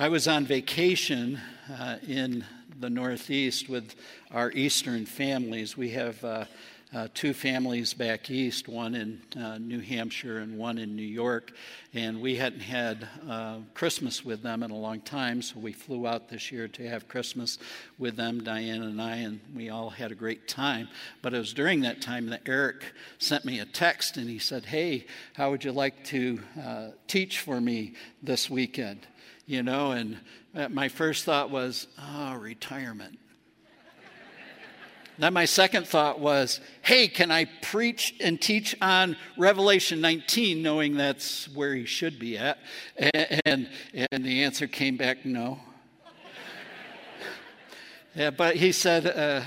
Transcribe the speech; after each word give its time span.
I 0.00 0.08
was 0.08 0.26
on 0.26 0.46
vacation 0.46 1.38
uh, 1.70 1.98
in 2.08 2.42
the 2.78 2.88
Northeast 2.88 3.68
with 3.68 3.94
our 4.30 4.50
Eastern 4.52 5.04
families. 5.04 5.76
We 5.76 5.90
have 5.90 6.24
uh, 6.24 6.46
uh, 6.94 7.08
two 7.12 7.34
families 7.34 7.92
back 7.92 8.30
east, 8.30 8.66
one 8.66 8.94
in 8.94 9.20
uh, 9.38 9.58
New 9.58 9.80
Hampshire 9.80 10.38
and 10.38 10.56
one 10.56 10.78
in 10.78 10.96
New 10.96 11.02
York. 11.02 11.52
And 11.92 12.22
we 12.22 12.34
hadn't 12.36 12.62
had 12.62 13.06
uh, 13.28 13.58
Christmas 13.74 14.24
with 14.24 14.42
them 14.42 14.62
in 14.62 14.70
a 14.70 14.76
long 14.76 15.02
time, 15.02 15.42
so 15.42 15.58
we 15.58 15.74
flew 15.74 16.06
out 16.06 16.30
this 16.30 16.50
year 16.50 16.66
to 16.66 16.88
have 16.88 17.06
Christmas 17.06 17.58
with 17.98 18.16
them, 18.16 18.42
Diane 18.42 18.82
and 18.82 19.02
I, 19.02 19.16
and 19.16 19.38
we 19.54 19.68
all 19.68 19.90
had 19.90 20.12
a 20.12 20.14
great 20.14 20.48
time. 20.48 20.88
But 21.20 21.34
it 21.34 21.38
was 21.38 21.52
during 21.52 21.80
that 21.80 22.00
time 22.00 22.30
that 22.30 22.40
Eric 22.46 22.84
sent 23.18 23.44
me 23.44 23.60
a 23.60 23.66
text 23.66 24.16
and 24.16 24.30
he 24.30 24.38
said, 24.38 24.64
Hey, 24.64 25.04
how 25.34 25.50
would 25.50 25.62
you 25.62 25.72
like 25.72 26.04
to 26.04 26.40
uh, 26.58 26.86
teach 27.06 27.40
for 27.40 27.60
me 27.60 27.92
this 28.22 28.48
weekend? 28.48 29.06
You 29.50 29.64
know, 29.64 29.90
and 29.90 30.16
uh, 30.54 30.68
my 30.68 30.86
first 30.86 31.24
thought 31.24 31.50
was, 31.50 31.88
Oh, 31.98 32.36
retirement. 32.36 33.18
Then 35.18 35.32
my 35.32 35.44
second 35.44 35.88
thought 35.88 36.20
was, 36.20 36.60
hey, 36.82 37.08
can 37.08 37.32
I 37.32 37.46
preach 37.60 38.14
and 38.20 38.40
teach 38.40 38.76
on 38.80 39.16
Revelation 39.36 40.00
19, 40.00 40.62
knowing 40.62 40.96
that's 40.96 41.48
where 41.48 41.74
he 41.74 41.84
should 41.84 42.20
be 42.20 42.38
at? 42.38 42.58
And, 42.96 43.40
and, 43.44 43.70
and 44.12 44.24
the 44.24 44.44
answer 44.44 44.68
came 44.68 44.96
back, 44.96 45.26
no. 45.26 45.58
yeah, 48.14 48.30
but 48.30 48.54
he 48.54 48.70
said, 48.70 49.04
uh, 49.04 49.42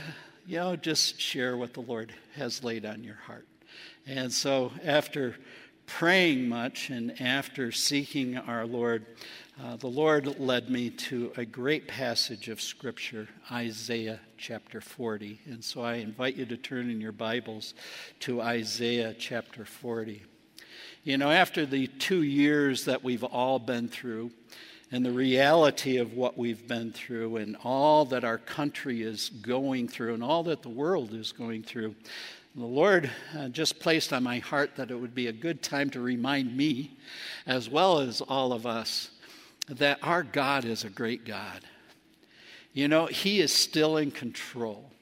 you 0.46 0.58
know, 0.58 0.76
just 0.76 1.18
share 1.18 1.56
what 1.56 1.74
the 1.74 1.82
Lord 1.82 2.14
has 2.36 2.62
laid 2.62 2.86
on 2.86 3.06
your 3.06 3.16
heart. 3.16 3.48
And 4.06 4.34
so 4.34 4.74
after 4.84 5.38
praying 5.86 6.50
much 6.50 6.90
and 6.90 7.20
after 7.22 7.72
seeking 7.72 8.38
our 8.38 8.66
Lord, 8.66 9.06
uh, 9.62 9.76
the 9.76 9.88
Lord 9.88 10.40
led 10.40 10.70
me 10.70 10.90
to 10.90 11.32
a 11.38 11.46
great 11.46 11.88
passage 11.88 12.50
of 12.50 12.60
Scripture, 12.60 13.28
Isaiah 13.52 14.20
chapter 14.36 14.82
40. 14.82 15.42
And 15.46 15.64
so 15.64 15.82
I 15.82 15.96
invite 15.96 16.36
you 16.36 16.46
to 16.48 16.58
turn 16.58 16.90
in 16.90 17.00
your 17.00 17.12
Bibles 17.12 17.76
to 18.22 18.42
Isaiah 18.42 19.14
chapter 19.14 19.64
40. 19.64 20.24
You 21.04 21.18
know, 21.18 21.30
after 21.30 21.68
the 21.68 21.86
two 21.86 22.24
years 22.24 22.86
that 22.86 23.04
we've 23.04 23.24
all 23.24 23.60
been 23.60 23.88
through, 23.88 24.32
and 24.92 25.06
the 25.06 25.12
reality 25.12 25.98
of 25.98 26.14
what 26.14 26.38
we've 26.38 26.68
been 26.68 26.92
through, 26.92 27.38
and 27.38 27.56
all 27.64 28.06
that 28.06 28.24
our 28.24 28.38
country 28.40 29.04
is 29.04 29.30
going 29.30 29.88
through, 29.88 30.16
and 30.16 30.24
all 30.24 30.44
that 30.44 30.64
the 30.64 30.70
world 30.70 31.14
is 31.14 31.32
going 31.32 31.62
through, 31.64 31.96
the 32.56 32.66
Lord 32.66 33.10
uh, 33.36 33.50
just 33.50 33.80
placed 33.80 34.14
on 34.14 34.24
my 34.24 34.38
heart 34.38 34.76
that 34.76 34.92
it 34.92 34.96
would 34.96 35.16
be 35.16 35.28
a 35.28 35.34
good 35.34 35.64
time 35.64 35.90
to 35.92 36.00
remind 36.00 36.56
me, 36.56 36.98
as 37.48 37.70
well 37.70 38.00
as 38.00 38.22
all 38.22 38.54
of 38.54 38.68
us, 38.68 39.10
that 39.68 40.00
our 40.02 40.24
God 40.24 40.66
is 40.66 40.84
a 40.84 40.90
great 40.90 41.26
God. 41.26 41.62
You 42.74 42.88
know, 42.88 43.06
He 43.06 43.40
is 43.40 43.52
still 43.52 43.98
in 43.98 44.12
control 44.12 44.93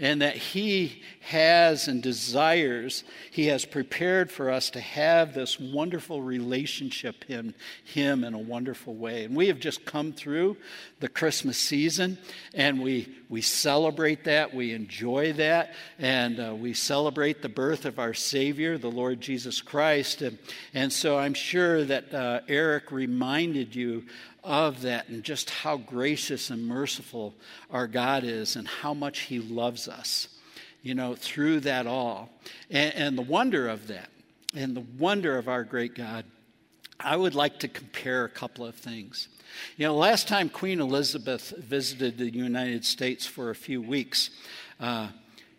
and 0.00 0.22
that 0.22 0.34
He 0.34 1.02
has 1.20 1.86
and 1.86 2.02
desires, 2.02 3.04
He 3.30 3.46
has 3.46 3.66
prepared 3.66 4.32
for 4.32 4.50
us 4.50 4.70
to 4.70 4.80
have 4.80 5.34
this 5.34 5.60
wonderful 5.60 6.22
relationship 6.22 7.24
in 7.28 7.54
Him 7.84 8.24
in 8.24 8.32
a 8.32 8.38
wonderful 8.38 8.94
way. 8.94 9.24
And 9.24 9.36
we 9.36 9.48
have 9.48 9.60
just 9.60 9.84
come 9.84 10.12
through 10.12 10.56
the 11.00 11.08
Christmas 11.08 11.58
season 11.58 12.18
and 12.54 12.80
we, 12.80 13.14
we 13.28 13.42
celebrate 13.42 14.24
that, 14.24 14.54
we 14.54 14.72
enjoy 14.72 15.34
that, 15.34 15.74
and 15.98 16.40
uh, 16.40 16.54
we 16.54 16.72
celebrate 16.72 17.42
the 17.42 17.48
birth 17.48 17.84
of 17.84 17.98
our 17.98 18.14
Savior, 18.14 18.78
the 18.78 18.90
Lord 18.90 19.20
Jesus 19.20 19.60
Christ. 19.60 20.22
And, 20.22 20.38
and 20.72 20.92
so 20.92 21.18
I'm 21.18 21.34
sure 21.34 21.84
that 21.84 22.12
uh, 22.12 22.40
Eric 22.48 22.90
reminded 22.90 23.76
you 23.76 24.04
of 24.42 24.82
that 24.82 25.08
and 25.08 25.22
just 25.22 25.50
how 25.50 25.76
gracious 25.76 26.50
and 26.50 26.66
merciful 26.66 27.34
our 27.70 27.86
God 27.86 28.24
is 28.24 28.56
and 28.56 28.66
how 28.66 28.94
much 28.94 29.20
He 29.20 29.38
loves 29.38 29.88
us, 29.88 30.28
you 30.82 30.94
know, 30.94 31.14
through 31.14 31.60
that 31.60 31.86
all. 31.86 32.30
And, 32.70 32.94
and 32.94 33.18
the 33.18 33.22
wonder 33.22 33.68
of 33.68 33.88
that 33.88 34.08
and 34.54 34.76
the 34.76 34.84
wonder 34.98 35.38
of 35.38 35.48
our 35.48 35.64
great 35.64 35.94
God, 35.94 36.24
I 36.98 37.16
would 37.16 37.34
like 37.34 37.60
to 37.60 37.68
compare 37.68 38.24
a 38.24 38.28
couple 38.28 38.66
of 38.66 38.74
things. 38.74 39.28
You 39.76 39.86
know, 39.86 39.96
last 39.96 40.28
time 40.28 40.48
Queen 40.48 40.80
Elizabeth 40.80 41.50
visited 41.56 42.18
the 42.18 42.32
United 42.32 42.84
States 42.84 43.26
for 43.26 43.50
a 43.50 43.54
few 43.54 43.80
weeks, 43.80 44.30
uh, 44.78 45.08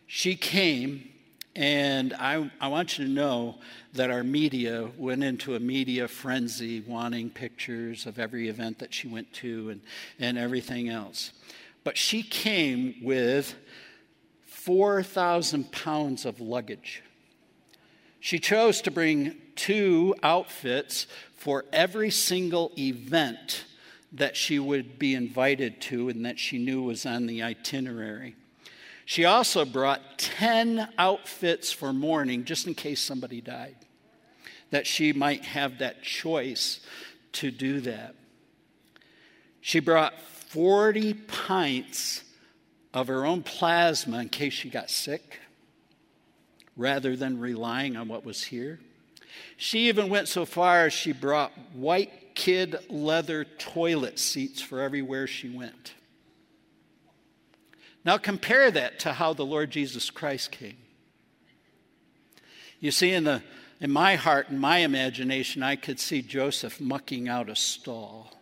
she 0.07 0.35
came 0.35 1.09
and 1.55 2.13
I, 2.13 2.49
I 2.61 2.69
want 2.69 2.97
you 2.97 3.05
to 3.05 3.11
know 3.11 3.55
that 3.93 4.09
our 4.09 4.23
media 4.23 4.89
went 4.97 5.23
into 5.23 5.55
a 5.55 5.59
media 5.59 6.07
frenzy, 6.07 6.81
wanting 6.81 7.29
pictures 7.29 8.05
of 8.05 8.19
every 8.19 8.47
event 8.47 8.79
that 8.79 8.93
she 8.93 9.07
went 9.07 9.31
to 9.33 9.71
and, 9.71 9.81
and 10.17 10.37
everything 10.37 10.87
else. 10.87 11.33
But 11.83 11.97
she 11.97 12.23
came 12.23 12.95
with 13.01 13.55
4,000 14.45 15.71
pounds 15.71 16.25
of 16.25 16.39
luggage. 16.39 17.03
She 18.21 18.39
chose 18.39 18.81
to 18.83 18.91
bring 18.91 19.35
two 19.55 20.15
outfits 20.23 21.07
for 21.35 21.65
every 21.73 22.11
single 22.11 22.71
event 22.77 23.65
that 24.13 24.37
she 24.37 24.59
would 24.59 24.99
be 24.99 25.15
invited 25.15 25.81
to 25.81 26.07
and 26.07 26.25
that 26.25 26.37
she 26.37 26.57
knew 26.59 26.83
was 26.83 27.05
on 27.05 27.25
the 27.25 27.41
itinerary. 27.41 28.35
She 29.11 29.25
also 29.25 29.65
brought 29.65 30.19
10 30.19 30.87
outfits 30.97 31.69
for 31.69 31.91
mourning 31.91 32.45
just 32.45 32.65
in 32.65 32.73
case 32.73 33.01
somebody 33.01 33.41
died, 33.41 33.75
that 34.69 34.87
she 34.87 35.11
might 35.11 35.43
have 35.43 35.79
that 35.79 36.01
choice 36.01 36.79
to 37.33 37.51
do 37.51 37.81
that. 37.81 38.15
She 39.59 39.81
brought 39.81 40.17
40 40.21 41.13
pints 41.13 42.23
of 42.93 43.09
her 43.09 43.25
own 43.25 43.43
plasma 43.43 44.19
in 44.19 44.29
case 44.29 44.53
she 44.53 44.69
got 44.69 44.89
sick, 44.89 45.39
rather 46.77 47.17
than 47.17 47.37
relying 47.37 47.97
on 47.97 48.07
what 48.07 48.23
was 48.23 48.45
here. 48.45 48.79
She 49.57 49.89
even 49.89 50.07
went 50.07 50.29
so 50.29 50.45
far 50.45 50.85
as 50.85 50.93
she 50.93 51.11
brought 51.11 51.51
white 51.73 52.33
kid 52.33 52.77
leather 52.89 53.43
toilet 53.43 54.19
seats 54.19 54.61
for 54.61 54.79
everywhere 54.79 55.27
she 55.27 55.49
went. 55.49 55.95
Now 58.03 58.17
compare 58.17 58.71
that 58.71 58.99
to 58.99 59.13
how 59.13 59.33
the 59.33 59.45
Lord 59.45 59.71
Jesus 59.71 60.09
Christ 60.09 60.51
came. 60.51 60.77
You 62.79 62.91
see, 62.91 63.11
in, 63.11 63.25
the, 63.25 63.43
in 63.79 63.91
my 63.91 64.15
heart 64.15 64.49
and 64.49 64.59
my 64.59 64.79
imagination, 64.79 65.61
I 65.61 65.75
could 65.75 65.99
see 65.99 66.21
Joseph 66.23 66.81
mucking 66.81 67.29
out 67.29 67.49
a 67.49 67.55
stall 67.55 68.33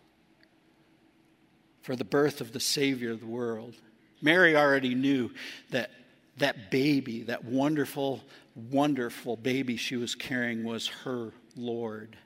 for 1.82 1.96
the 1.96 2.06
birth 2.06 2.40
of 2.40 2.54
the 2.54 2.60
Savior 2.60 3.12
of 3.12 3.20
the 3.20 3.26
world. 3.26 3.76
Mary 4.22 4.56
already 4.56 4.96
knew 4.96 5.32
that 5.72 5.92
that 6.38 6.72
baby, 6.72 7.24
that 7.24 7.44
wonderful, 7.44 8.24
wonderful 8.56 9.36
baby 9.36 9.76
she 9.76 9.98
was 9.98 10.16
carrying, 10.16 10.64
was 10.64 10.88
her 10.88 11.34
Lord. 11.58 12.18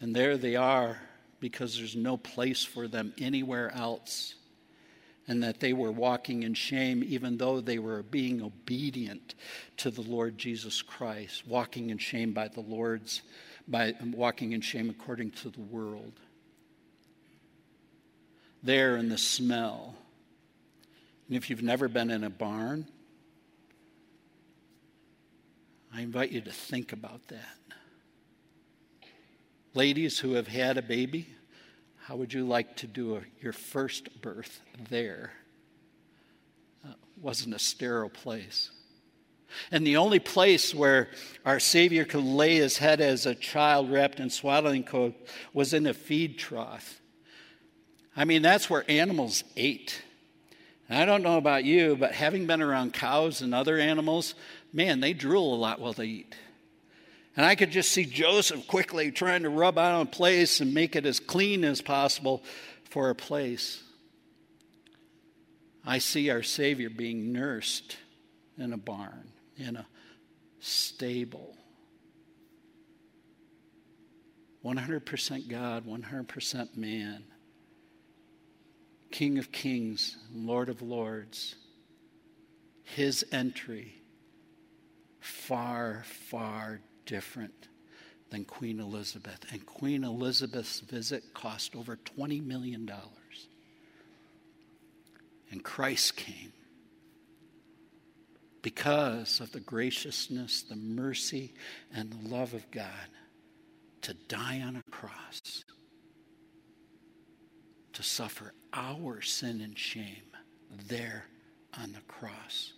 And 0.00 0.14
there 0.14 0.36
they 0.36 0.54
are 0.54 1.00
because 1.40 1.76
there's 1.76 1.96
no 1.96 2.16
place 2.16 2.64
for 2.64 2.86
them 2.86 3.14
anywhere 3.18 3.74
else 3.74 4.34
and 5.28 5.42
that 5.42 5.60
they 5.60 5.74
were 5.74 5.92
walking 5.92 6.42
in 6.42 6.54
shame, 6.54 7.04
even 7.06 7.36
though 7.36 7.60
they 7.60 7.78
were 7.78 8.02
being 8.02 8.42
obedient 8.42 9.34
to 9.76 9.90
the 9.90 10.00
Lord 10.00 10.38
Jesus 10.38 10.80
Christ, 10.80 11.46
walking 11.46 11.90
in 11.90 11.98
shame 11.98 12.32
by 12.32 12.48
the 12.48 12.62
Lord's, 12.62 13.20
by 13.68 13.94
um, 14.00 14.12
walking 14.12 14.52
in 14.52 14.62
shame 14.62 14.88
according 14.88 15.32
to 15.32 15.50
the 15.50 15.60
world. 15.60 16.14
There 18.62 18.96
in 18.96 19.10
the 19.10 19.18
smell. 19.18 19.94
And 21.28 21.36
if 21.36 21.50
you've 21.50 21.62
never 21.62 21.88
been 21.88 22.10
in 22.10 22.24
a 22.24 22.30
barn, 22.30 22.88
I 25.94 26.00
invite 26.00 26.32
you 26.32 26.40
to 26.40 26.50
think 26.50 26.92
about 26.92 27.28
that. 27.28 27.58
Ladies 29.74 30.18
who 30.18 30.32
have 30.32 30.48
had 30.48 30.78
a 30.78 30.82
baby, 30.82 31.28
how 32.08 32.16
would 32.16 32.32
you 32.32 32.46
like 32.46 32.74
to 32.74 32.86
do 32.86 33.16
a, 33.16 33.20
your 33.42 33.52
first 33.52 34.22
birth 34.22 34.62
there? 34.88 35.30
Uh, 36.82 36.94
wasn't 37.20 37.54
a 37.54 37.58
sterile 37.58 38.08
place. 38.08 38.70
And 39.70 39.86
the 39.86 39.98
only 39.98 40.18
place 40.18 40.74
where 40.74 41.10
our 41.44 41.60
Savior 41.60 42.06
could 42.06 42.24
lay 42.24 42.54
his 42.54 42.78
head 42.78 43.02
as 43.02 43.26
a 43.26 43.34
child 43.34 43.92
wrapped 43.92 44.20
in 44.20 44.30
swaddling 44.30 44.84
coat 44.84 45.14
was 45.52 45.74
in 45.74 45.86
a 45.86 45.92
feed 45.92 46.38
trough. 46.38 46.98
I 48.16 48.24
mean, 48.24 48.40
that's 48.40 48.70
where 48.70 48.90
animals 48.90 49.44
ate. 49.54 50.00
And 50.88 50.98
I 50.98 51.04
don't 51.04 51.22
know 51.22 51.36
about 51.36 51.64
you, 51.64 51.94
but 51.94 52.12
having 52.12 52.46
been 52.46 52.62
around 52.62 52.94
cows 52.94 53.42
and 53.42 53.54
other 53.54 53.76
animals, 53.76 54.34
man, 54.72 55.00
they 55.00 55.12
drool 55.12 55.52
a 55.54 55.56
lot 55.56 55.78
while 55.78 55.92
they 55.92 56.06
eat. 56.06 56.34
And 57.38 57.46
I 57.46 57.54
could 57.54 57.70
just 57.70 57.92
see 57.92 58.04
Joseph 58.04 58.66
quickly 58.66 59.12
trying 59.12 59.44
to 59.44 59.48
rub 59.48 59.78
out 59.78 60.02
a 60.02 60.06
place 60.06 60.60
and 60.60 60.74
make 60.74 60.96
it 60.96 61.06
as 61.06 61.20
clean 61.20 61.64
as 61.64 61.80
possible 61.80 62.42
for 62.90 63.10
a 63.10 63.14
place. 63.14 63.80
I 65.86 65.98
see 65.98 66.30
our 66.30 66.42
Savior 66.42 66.90
being 66.90 67.32
nursed 67.32 67.96
in 68.58 68.72
a 68.72 68.76
barn, 68.76 69.28
in 69.56 69.76
a 69.76 69.86
stable. 70.58 71.56
100% 74.64 75.48
God, 75.48 75.86
100% 75.86 76.76
man, 76.76 77.22
King 79.12 79.38
of 79.38 79.52
kings, 79.52 80.16
Lord 80.34 80.68
of 80.68 80.82
lords, 80.82 81.54
his 82.82 83.24
entry 83.30 83.94
far, 85.20 86.02
far 86.04 86.80
different 87.08 87.68
than 88.30 88.44
Queen 88.44 88.78
Elizabeth. 88.78 89.44
And 89.50 89.64
Queen 89.66 90.04
Elizabeth's 90.04 90.80
visit 90.80 91.34
cost 91.34 91.74
over 91.74 91.96
$20 91.96 92.44
million. 92.46 92.88
And 95.50 95.64
Christ 95.64 96.16
came 96.16 96.52
because 98.60 99.40
of 99.40 99.50
the 99.52 99.60
graciousness, 99.60 100.62
the 100.62 100.76
mercy, 100.76 101.54
and 101.94 102.12
the 102.12 102.28
love 102.28 102.52
of 102.52 102.70
God 102.70 103.08
to 104.02 104.12
die 104.28 104.60
on 104.60 104.76
a 104.76 104.90
cross, 104.90 105.64
to 107.94 108.02
suffer 108.02 108.52
our 108.74 109.22
sin 109.22 109.62
and 109.62 109.78
shame 109.78 110.36
there 110.86 111.24
on 111.80 111.92
the 111.92 112.00
cross, 112.02 112.74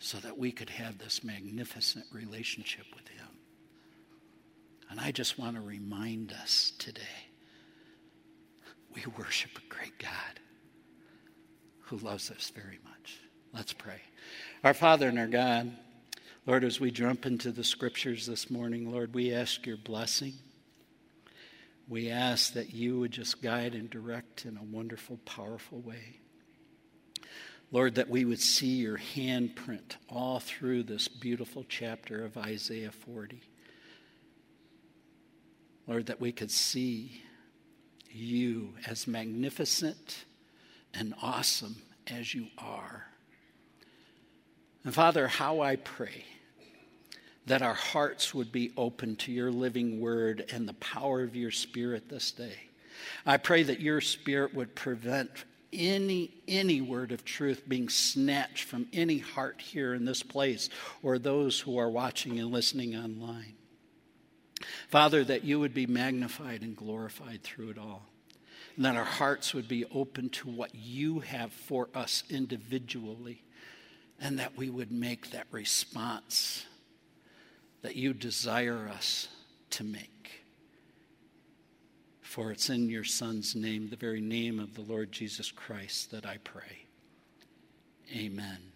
so 0.00 0.18
that 0.18 0.36
we 0.36 0.50
could 0.50 0.70
have 0.70 0.98
this 0.98 1.22
magnificent 1.22 2.04
relationship 2.12 2.86
with 2.94 3.06
Him. 3.08 3.33
And 4.94 5.00
I 5.00 5.10
just 5.10 5.40
want 5.40 5.56
to 5.56 5.60
remind 5.60 6.30
us 6.30 6.72
today 6.78 7.02
we 8.94 9.02
worship 9.18 9.50
a 9.56 9.74
great 9.74 9.98
God 9.98 10.38
who 11.80 11.96
loves 11.96 12.30
us 12.30 12.52
very 12.54 12.78
much. 12.84 13.18
Let's 13.52 13.72
pray. 13.72 14.00
Our 14.62 14.72
Father 14.72 15.08
and 15.08 15.18
our 15.18 15.26
God, 15.26 15.72
Lord, 16.46 16.62
as 16.62 16.78
we 16.78 16.92
jump 16.92 17.26
into 17.26 17.50
the 17.50 17.64
scriptures 17.64 18.24
this 18.24 18.48
morning, 18.48 18.88
Lord, 18.88 19.16
we 19.16 19.34
ask 19.34 19.66
your 19.66 19.78
blessing. 19.78 20.34
We 21.88 22.08
ask 22.08 22.52
that 22.52 22.72
you 22.72 23.00
would 23.00 23.10
just 23.10 23.42
guide 23.42 23.74
and 23.74 23.90
direct 23.90 24.44
in 24.44 24.56
a 24.56 24.62
wonderful, 24.62 25.18
powerful 25.24 25.80
way. 25.80 26.20
Lord, 27.72 27.96
that 27.96 28.08
we 28.08 28.24
would 28.24 28.40
see 28.40 28.76
your 28.76 28.98
handprint 29.16 29.96
all 30.08 30.38
through 30.38 30.84
this 30.84 31.08
beautiful 31.08 31.64
chapter 31.68 32.24
of 32.24 32.36
Isaiah 32.36 32.92
40. 32.92 33.42
Lord, 35.86 36.06
that 36.06 36.20
we 36.20 36.32
could 36.32 36.50
see 36.50 37.22
you 38.10 38.74
as 38.86 39.06
magnificent 39.06 40.24
and 40.94 41.14
awesome 41.20 41.76
as 42.06 42.34
you 42.34 42.46
are. 42.58 43.06
And 44.84 44.94
Father, 44.94 45.26
how 45.26 45.60
I 45.60 45.76
pray 45.76 46.24
that 47.46 47.62
our 47.62 47.74
hearts 47.74 48.32
would 48.34 48.52
be 48.52 48.72
open 48.76 49.16
to 49.16 49.32
your 49.32 49.50
living 49.50 50.00
word 50.00 50.44
and 50.52 50.68
the 50.68 50.74
power 50.74 51.22
of 51.22 51.36
your 51.36 51.50
spirit 51.50 52.08
this 52.08 52.30
day. 52.30 52.56
I 53.26 53.36
pray 53.36 53.62
that 53.64 53.80
your 53.80 54.00
spirit 54.00 54.54
would 54.54 54.74
prevent 54.74 55.30
any 55.72 56.30
any 56.46 56.80
word 56.80 57.10
of 57.10 57.24
truth 57.24 57.64
being 57.66 57.88
snatched 57.88 58.64
from 58.64 58.86
any 58.92 59.18
heart 59.18 59.60
here 59.60 59.92
in 59.92 60.04
this 60.04 60.22
place 60.22 60.70
or 61.02 61.18
those 61.18 61.58
who 61.58 61.78
are 61.78 61.90
watching 61.90 62.38
and 62.38 62.52
listening 62.52 62.94
online. 62.94 63.54
Father, 64.88 65.24
that 65.24 65.44
you 65.44 65.60
would 65.60 65.74
be 65.74 65.86
magnified 65.86 66.62
and 66.62 66.76
glorified 66.76 67.42
through 67.42 67.70
it 67.70 67.78
all. 67.78 68.06
And 68.76 68.84
that 68.84 68.96
our 68.96 69.04
hearts 69.04 69.54
would 69.54 69.68
be 69.68 69.84
open 69.86 70.30
to 70.30 70.48
what 70.48 70.74
you 70.74 71.20
have 71.20 71.52
for 71.52 71.88
us 71.94 72.24
individually 72.28 73.42
and 74.20 74.38
that 74.38 74.56
we 74.56 74.70
would 74.70 74.90
make 74.90 75.30
that 75.30 75.46
response 75.50 76.64
that 77.82 77.96
you 77.96 78.14
desire 78.14 78.88
us 78.88 79.28
to 79.70 79.84
make. 79.84 80.44
For 82.22 82.50
it's 82.50 82.70
in 82.70 82.88
your 82.88 83.04
Son's 83.04 83.54
name, 83.54 83.90
the 83.90 83.96
very 83.96 84.20
name 84.20 84.58
of 84.58 84.74
the 84.74 84.80
Lord 84.80 85.12
Jesus 85.12 85.52
Christ, 85.52 86.10
that 86.10 86.26
I 86.26 86.38
pray. 86.38 86.86
Amen. 88.12 88.73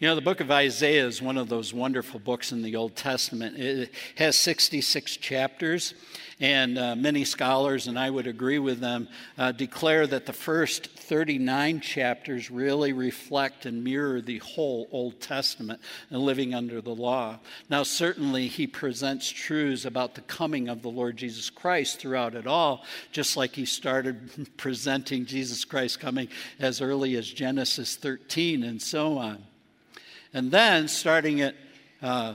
You 0.00 0.06
know, 0.06 0.14
the 0.14 0.20
book 0.20 0.38
of 0.38 0.48
Isaiah 0.52 1.04
is 1.04 1.20
one 1.20 1.36
of 1.36 1.48
those 1.48 1.74
wonderful 1.74 2.20
books 2.20 2.52
in 2.52 2.62
the 2.62 2.76
Old 2.76 2.94
Testament. 2.94 3.58
It 3.58 3.92
has 4.14 4.36
66 4.36 5.16
chapters, 5.16 5.92
and 6.38 6.78
uh, 6.78 6.94
many 6.94 7.24
scholars, 7.24 7.88
and 7.88 7.98
I 7.98 8.08
would 8.08 8.28
agree 8.28 8.60
with 8.60 8.78
them, 8.78 9.08
uh, 9.36 9.50
declare 9.50 10.06
that 10.06 10.24
the 10.24 10.32
first 10.32 10.86
39 10.86 11.80
chapters 11.80 12.48
really 12.48 12.92
reflect 12.92 13.66
and 13.66 13.82
mirror 13.82 14.20
the 14.20 14.38
whole 14.38 14.86
Old 14.92 15.20
Testament 15.20 15.80
and 16.10 16.20
living 16.20 16.54
under 16.54 16.80
the 16.80 16.94
law. 16.94 17.40
Now, 17.68 17.82
certainly, 17.82 18.46
he 18.46 18.68
presents 18.68 19.28
truths 19.28 19.84
about 19.84 20.14
the 20.14 20.20
coming 20.20 20.68
of 20.68 20.82
the 20.82 20.90
Lord 20.90 21.16
Jesus 21.16 21.50
Christ 21.50 21.98
throughout 21.98 22.36
it 22.36 22.46
all, 22.46 22.84
just 23.10 23.36
like 23.36 23.56
he 23.56 23.64
started 23.64 24.48
presenting 24.56 25.26
Jesus 25.26 25.64
Christ 25.64 25.98
coming 25.98 26.28
as 26.60 26.80
early 26.80 27.16
as 27.16 27.28
Genesis 27.28 27.96
13 27.96 28.62
and 28.62 28.80
so 28.80 29.18
on. 29.18 29.42
And 30.32 30.50
then, 30.50 30.88
starting 30.88 31.40
at 31.40 31.54
uh, 32.02 32.34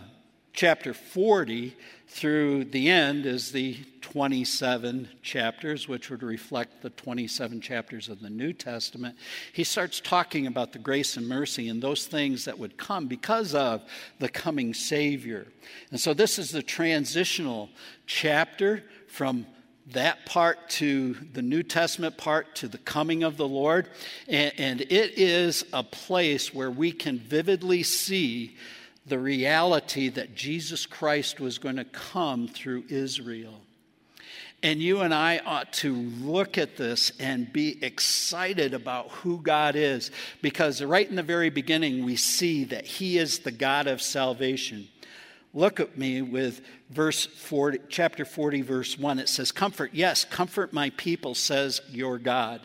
chapter 0.52 0.94
40 0.94 1.76
through 2.08 2.66
the 2.66 2.90
end, 2.90 3.26
is 3.26 3.52
the 3.52 3.78
27 4.02 5.10
chapters, 5.22 5.88
which 5.88 6.10
would 6.10 6.24
reflect 6.24 6.82
the 6.82 6.90
27 6.92 7.62
chapters 7.62 8.10
of 8.10 8.20
the 8.20 8.30
New 8.30 8.52
Testament. 8.52 9.16
He 9.52 9.64
starts 9.64 10.00
talking 10.00 10.48
about 10.48 10.74
the 10.74 10.80
grace 10.80 11.18
and 11.18 11.28
mercy 11.28 11.70
and 11.70 11.82
those 11.82 12.06
things 12.06 12.46
that 12.46 12.58
would 12.58 12.78
come 12.78 13.08
because 13.08 13.54
of 13.54 13.84
the 14.20 14.30
coming 14.30 14.74
Savior. 14.74 15.48
And 15.92 16.00
so, 16.00 16.14
this 16.14 16.40
is 16.40 16.52
the 16.52 16.64
transitional 16.64 17.70
chapter 18.08 18.84
from 19.08 19.46
that 19.92 20.26
part 20.26 20.70
to 20.70 21.14
the 21.34 21.42
New 21.42 21.62
Testament 21.62 22.18
part 22.18 22.56
to 22.56 22.68
the 22.68 22.78
coming 22.78 23.24
of 23.24 23.38
the 23.38 23.48
Lord. 23.48 23.90
And, 24.28 24.54
and, 24.58 24.82
it 24.82 25.18
is 25.18 25.66
a 25.74 25.84
place 25.84 26.54
where 26.54 26.72
we 26.72 26.92
can 26.92 27.20
vividly 27.20 27.84
see 27.84 28.56
the 29.06 29.20
reality 29.20 30.08
that 30.10 30.36
Jesus 30.36 30.86
Christ 30.86 31.40
was 31.40 31.58
going 31.58 31.76
to 31.76 31.84
come 31.84 32.48
through 32.48 32.86
Israel. 32.88 33.60
And 34.64 34.82
you 34.82 35.02
and 35.02 35.14
I 35.14 35.42
ought 35.46 35.74
to 35.74 35.94
look 35.94 36.58
at 36.58 36.78
this 36.78 37.12
and 37.20 37.52
be 37.52 37.84
excited 37.84 38.74
about 38.74 39.10
who 39.10 39.42
God 39.42 39.76
is 39.76 40.10
because 40.42 40.82
right 40.82 41.08
in 41.08 41.18
the 41.18 41.24
very 41.24 41.50
beginning 41.50 42.06
we 42.06 42.16
see 42.16 42.64
that 42.66 42.86
He 42.86 43.18
is 43.18 43.40
the 43.40 43.52
God 43.52 43.88
of 43.88 44.02
salvation. 44.02 44.88
Look 45.54 45.80
at 45.80 45.98
me 45.98 46.22
with 46.22 46.62
verse 46.90 47.26
40, 47.26 47.80
chapter 47.90 48.26
40, 48.26 48.62
verse 48.62 48.98
1. 48.98 49.20
It 49.20 49.30
says, 49.30 49.52
Comfort, 49.52 49.92
yes, 49.94 50.26
comfort 50.26 50.74
my 50.74 50.90
people, 50.92 51.36
says 51.36 51.82
your 51.90 52.18
God. 52.18 52.62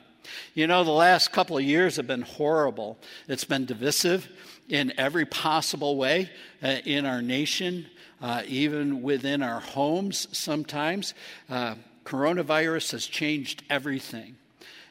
You 0.54 0.66
know, 0.66 0.84
the 0.84 0.90
last 0.90 1.32
couple 1.32 1.58
of 1.58 1.64
years 1.64 1.96
have 1.96 2.06
been 2.06 2.22
horrible. 2.22 2.98
It's 3.28 3.44
been 3.44 3.66
divisive 3.66 4.28
in 4.68 4.92
every 4.98 5.24
possible 5.24 5.96
way 5.96 6.30
uh, 6.62 6.76
in 6.84 7.06
our 7.06 7.22
nation, 7.22 7.86
uh, 8.20 8.42
even 8.46 9.02
within 9.02 9.42
our 9.42 9.60
homes 9.60 10.28
sometimes. 10.36 11.14
Uh, 11.48 11.74
coronavirus 12.04 12.92
has 12.92 13.06
changed 13.06 13.62
everything. 13.68 14.36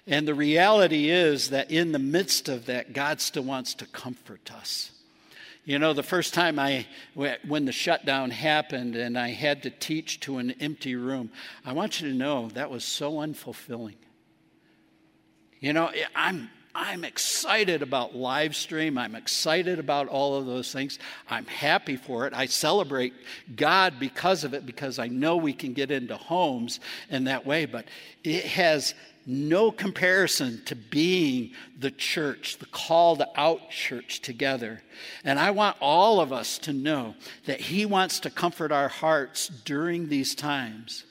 And 0.05 0.27
the 0.27 0.35
reality 0.35 1.09
is 1.09 1.49
that 1.49 1.69
in 1.69 1.91
the 1.91 1.99
midst 1.99 2.47
of 2.47 2.67
that, 2.67 2.93
God 2.93 3.19
still 3.21 3.43
wants 3.43 3.73
to 3.75 3.85
comfort 3.87 4.51
us. 4.53 4.91
You 5.67 5.79
know, 5.79 5.91
the 5.91 6.01
first 6.01 6.33
time 6.33 6.59
I, 6.59 6.85
when 7.13 7.65
the 7.65 7.73
shutdown 7.73 8.31
happened 8.31 8.95
and 8.95 9.19
I 9.19 9.31
had 9.31 9.63
to 9.63 9.69
teach 9.69 10.21
to 10.21 10.37
an 10.37 10.51
empty 10.61 10.95
room, 10.95 11.29
I 11.65 11.73
want 11.73 11.99
you 11.99 12.07
to 12.07 12.15
know 12.15 12.47
that 12.53 12.71
was 12.71 12.85
so 12.85 13.15
unfulfilling. 13.15 13.97
You 15.59 15.73
know, 15.73 15.91
I'm, 16.15 16.49
I'm 16.73 17.03
excited 17.03 17.81
about 17.81 18.15
live 18.15 18.55
stream. 18.55 18.97
I'm 18.97 19.13
excited 19.13 19.77
about 19.77 20.07
all 20.07 20.35
of 20.35 20.45
those 20.45 20.71
things. 20.71 20.99
I'm 21.29 21.45
happy 21.47 21.97
for 21.97 22.25
it. 22.27 22.33
I 22.33 22.45
celebrate 22.45 23.13
God 23.53 23.99
because 23.99 24.45
of 24.45 24.53
it 24.53 24.65
because 24.65 24.99
I 24.99 25.09
know 25.09 25.35
we 25.35 25.51
can 25.51 25.73
get 25.73 25.91
into 25.91 26.15
homes 26.15 26.79
in 27.09 27.25
that 27.25 27.45
way, 27.45 27.65
but 27.65 27.89
it 28.23 28.45
has 28.45 28.93
no 29.27 29.69
comparison 29.71 30.61
to 30.63 30.73
being 30.73 31.51
the 31.77 31.91
church, 31.91 32.57
the 32.57 32.65
called 32.65 33.21
out 33.35 33.69
church 33.69 34.21
together. 34.21 34.81
And 35.25 35.37
I 35.37 35.51
want 35.51 35.75
all 35.81 36.21
of 36.21 36.31
us 36.31 36.57
to 36.59 36.71
know 36.71 37.13
that 37.45 37.59
He 37.59 37.85
wants 37.85 38.21
to 38.21 38.29
comfort 38.29 38.71
our 38.71 38.87
hearts 38.87 39.49
during 39.49 40.07
these 40.07 40.33
times. 40.33 41.03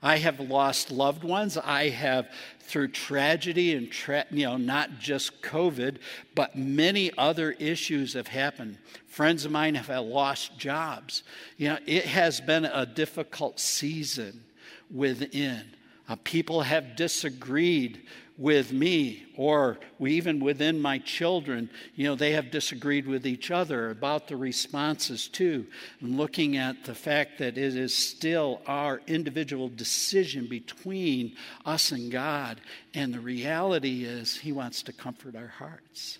I 0.00 0.18
have 0.18 0.38
lost 0.38 0.90
loved 0.90 1.24
ones. 1.24 1.56
I 1.56 1.88
have, 1.90 2.28
through 2.60 2.88
tragedy 2.88 3.74
and, 3.74 3.90
tra- 3.90 4.26
you 4.30 4.46
know, 4.46 4.56
not 4.56 4.98
just 4.98 5.42
COVID, 5.42 5.98
but 6.34 6.56
many 6.56 7.12
other 7.18 7.52
issues 7.52 8.14
have 8.14 8.28
happened. 8.28 8.78
Friends 9.06 9.44
of 9.44 9.52
mine 9.52 9.74
have 9.74 9.88
lost 10.04 10.58
jobs. 10.58 11.22
You 11.56 11.70
know, 11.70 11.78
it 11.86 12.06
has 12.06 12.40
been 12.40 12.64
a 12.64 12.86
difficult 12.86 13.60
season 13.60 14.44
within 14.90 15.62
Uh, 16.08 16.16
people 16.24 16.62
have 16.62 16.96
disagreed 16.96 18.02
with 18.38 18.72
me, 18.72 19.24
or 19.36 19.78
even 20.00 20.40
within 20.40 20.80
my 20.80 20.98
children, 20.98 21.70
you 21.94 22.04
know, 22.04 22.14
they 22.14 22.32
have 22.32 22.50
disagreed 22.50 23.06
with 23.06 23.26
each 23.26 23.50
other 23.50 23.90
about 23.90 24.26
the 24.26 24.36
responses 24.36 25.28
too. 25.28 25.66
And 26.00 26.16
looking 26.16 26.56
at 26.56 26.84
the 26.84 26.94
fact 26.94 27.38
that 27.38 27.58
it 27.58 27.76
is 27.76 27.94
still 27.94 28.60
our 28.66 29.00
individual 29.06 29.68
decision 29.68 30.48
between 30.48 31.36
us 31.64 31.92
and 31.92 32.10
God. 32.10 32.60
And 32.94 33.12
the 33.12 33.20
reality 33.20 34.04
is, 34.04 34.38
He 34.38 34.50
wants 34.50 34.82
to 34.84 34.92
comfort 34.92 35.36
our 35.36 35.46
hearts. 35.46 36.18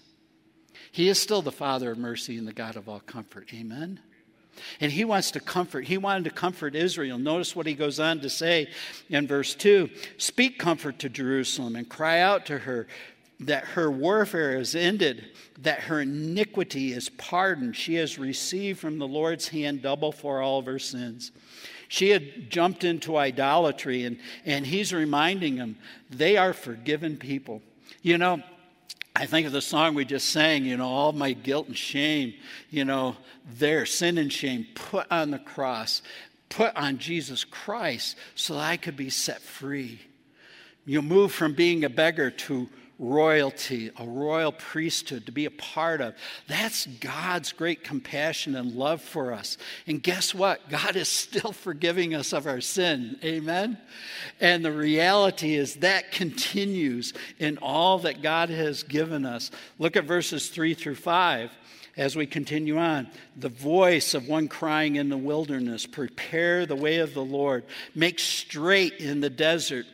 He 0.93 1.09
is 1.09 1.19
still 1.19 1.43
the 1.43 1.51
Father 1.51 1.93
of 1.93 1.99
mercy 1.99 2.37
and 2.37 2.47
the 2.47 2.53
God 2.53 2.77
of 2.77 2.89
all 2.89 3.01
comfort. 3.01 3.53
Amen. 3.55 3.99
And 4.81 4.93
he 4.93 5.05
wants 5.05 5.31
to 5.33 5.41
comfort. 5.41 5.87
He 5.87 5.99
wanted 5.99 6.25
to 6.25 6.31
comfort 6.31 6.75
Israel. 6.75 7.19
Notice 7.19 7.57
what 7.57 7.67
he 7.67 7.75
goes 7.75 7.99
on 7.99 8.21
to 8.21 8.31
say 8.31 8.69
in 9.09 9.27
verse 9.27 9.55
2 9.55 9.91
Speak 10.19 10.59
comfort 10.59 10.99
to 11.01 11.09
Jerusalem 11.09 11.77
and 11.77 11.89
cry 11.89 12.21
out 12.21 12.47
to 12.47 12.59
her 12.59 12.87
that 13.47 13.65
her 13.65 13.91
warfare 13.91 14.59
is 14.59 14.75
ended, 14.75 15.25
that 15.61 15.81
her 15.81 16.01
iniquity 16.01 16.93
is 16.93 17.09
pardoned. 17.09 17.77
She 17.77 17.95
has 17.95 18.19
received 18.19 18.79
from 18.79 18.99
the 18.99 19.09
Lord's 19.09 19.49
hand 19.49 19.83
double 19.83 20.13
for 20.13 20.41
all 20.41 20.59
of 20.59 20.67
her 20.67 20.79
sins. 20.79 21.33
She 21.89 22.11
had 22.11 22.51
jumped 22.51 22.85
into 22.85 23.17
idolatry, 23.17 24.05
and, 24.05 24.19
and 24.47 24.67
he's 24.67 24.95
reminding 24.95 25.57
them 25.57 25.77
they 26.09 26.37
are 26.37 26.53
forgiven 26.53 27.17
people. 27.17 27.63
You 28.01 28.19
know, 28.19 28.43
I 29.15 29.27
think 29.27 29.47
of 29.47 29.53
the 29.53 29.61
song 29.61 29.95
we 29.95 30.05
just 30.05 30.31
sang, 30.31 30.65
you 30.65 30.77
know, 30.77 30.89
all 30.89 31.13
my 31.13 31.33
guilt 31.33 31.69
and 31.69 31.77
shame, 31.77 32.35
you 32.71 32.85
know, 32.85 33.17
there, 33.59 33.85
sin 33.85 34.17
and 34.17 34.33
shame, 34.33 34.67
put 34.75 35.07
on 35.11 35.31
the 35.31 35.39
cross, 35.39 36.01
put 36.49 36.75
on 36.77 36.99
Jesus 36.99 37.45
Christ 37.45 38.17
so 38.35 38.55
that 38.55 38.61
I 38.61 38.77
could 38.77 38.97
be 38.97 39.11
set 39.11 39.43
free. 39.43 40.01
You 40.87 41.03
move 41.03 41.33
from 41.33 41.55
being 41.55 41.85
a 41.85 41.91
beggar 41.91 42.31
to 42.31 42.69
royalty, 43.03 43.91
a 43.99 44.07
royal 44.07 44.53
priesthood 44.53 45.27
to 45.27 45.33
be 45.33 45.45
a 45.45 45.51
part 45.51 46.01
of. 46.01 46.15
That's 46.47 46.87
God's 46.87 47.51
great 47.51 47.83
compassion 47.83 48.55
and 48.55 48.73
love 48.73 49.03
for 49.03 49.33
us. 49.33 49.59
And 49.89 50.01
guess 50.01 50.33
what? 50.33 50.69
God 50.71 50.95
is 50.95 51.09
still 51.09 51.53
forgiving 51.53 52.15
us 52.15 52.33
of 52.33 52.47
our 52.47 52.61
sin. 52.61 53.19
Amen? 53.25 53.77
And 54.41 54.65
the 54.65 54.73
reality 54.73 55.57
is 55.57 55.77
that 55.77 56.13
continues 56.13 57.13
in 57.41 57.59
all 57.59 57.99
that 57.99 58.23
God 58.23 58.51
has 58.51 58.85
given 58.85 59.27
us. 59.27 59.51
Look 59.81 59.97
at 59.97 60.05
verses 60.05 60.49
3 60.49 60.75
through 60.75 60.95
5 60.95 61.51
as 61.97 62.15
we 62.15 62.27
continue 62.27 62.79
on. 62.79 63.09
The 63.37 63.49
voice 63.49 64.15
of 64.15 64.29
one 64.29 64.47
crying 64.47 64.97
in 64.97 65.09
the 65.09 65.19
wilderness, 65.19 65.87
prepare 65.87 66.67
the 66.67 66.77
way 66.77 66.99
of 66.99 67.15
the 67.15 67.25
Lord, 67.25 67.65
make 67.97 68.21
straight 68.21 68.95
in 68.95 69.21
the 69.21 69.29
desert 69.29 69.87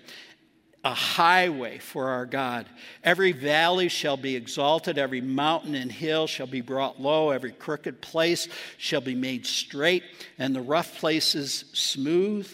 a 0.88 0.95
highway 0.95 1.76
for 1.76 2.09
our 2.09 2.25
God. 2.25 2.64
Every 3.04 3.33
valley 3.33 3.88
shall 3.88 4.16
be 4.16 4.35
exalted, 4.35 4.97
every 4.97 5.21
mountain 5.21 5.75
and 5.75 5.92
hill 5.92 6.26
shall 6.26 6.47
be 6.47 6.62
brought 6.62 6.99
low, 6.99 7.28
every 7.28 7.52
crooked 7.52 8.00
place 8.00 8.49
shall 8.78 9.02
be 9.02 9.14
made 9.14 9.45
straight, 9.45 10.02
and 10.38 10.57
the 10.57 10.62
rough 10.62 10.99
places 10.99 11.66
smooth. 11.75 12.50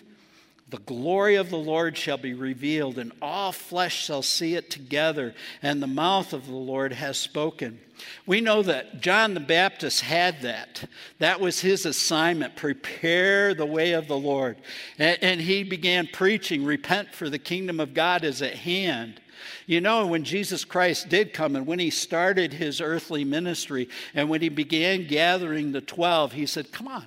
The 0.71 0.79
glory 0.79 1.35
of 1.35 1.51
the 1.51 1.59
Lord 1.59 1.97
shall 1.97 2.17
be 2.17 2.33
revealed, 2.33 2.99
and 2.99 3.13
all 3.21 3.53
flesh 3.53 4.05
shall 4.05 4.23
see 4.23 4.55
it 4.55 4.71
together, 4.71 5.35
and 5.63 5.83
the 5.83 5.87
mouth 5.87 6.33
of 6.33 6.47
the 6.47 6.55
Lord 6.55 6.93
has 6.95 7.19
spoken. 7.19 7.79
We 8.27 8.41
know 8.41 8.63
that 8.63 9.01
John 9.01 9.35
the 9.35 9.41
Baptist 9.41 10.01
had 10.01 10.43
that. 10.43 10.85
That 11.19 11.41
was 11.41 11.61
his 11.61 11.87
assignment 11.87 12.57
prepare 12.57 13.55
the 13.55 13.67
way 13.67 13.93
of 13.93 14.09
the 14.09 14.19
Lord. 14.19 14.57
And, 14.99 15.41
he 15.41 15.63
began 15.65 16.09
preaching, 16.13 16.65
Repent, 16.65 17.15
for 17.15 17.29
the 17.29 17.39
kingdom 17.39 17.79
of 17.79 17.95
God 17.95 18.25
is 18.25 18.43
at 18.43 18.55
hand. 18.55 19.21
You 19.67 19.81
know, 19.81 20.07
when 20.07 20.25
Jesus 20.25 20.65
Christ 20.65 21.09
did 21.09 21.33
come 21.33 21.57
and 21.57 21.67
when 21.67 21.79
he 21.79 21.91
started 21.91 22.53
his 22.53 22.81
earthly 22.81 23.25
ministry 23.25 23.89
and 24.15 24.29
when 24.29 24.41
he 24.41 24.49
began 24.49 25.07
gathering 25.07 25.73
the 25.73 25.81
12, 25.81 26.33
he 26.33 26.47
said, 26.47 26.73
Come 26.73 26.89
on, 26.89 27.05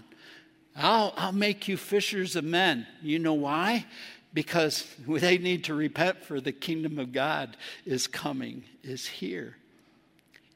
I'll, 0.77 1.13
I'll 1.17 1.31
make 1.31 1.67
you 1.67 1.75
fishers 1.75 2.35
of 2.35 2.43
men. 2.43 2.85
You 3.01 3.19
know 3.19 3.33
why? 3.33 3.85
Because 4.33 4.85
they 5.07 5.37
need 5.37 5.65
to 5.65 5.73
repent, 5.73 6.23
for 6.23 6.39
the 6.39 6.51
kingdom 6.51 6.99
of 6.99 7.11
God 7.11 7.57
is 7.85 8.07
coming, 8.07 8.63
is 8.83 9.05
here. 9.05 9.57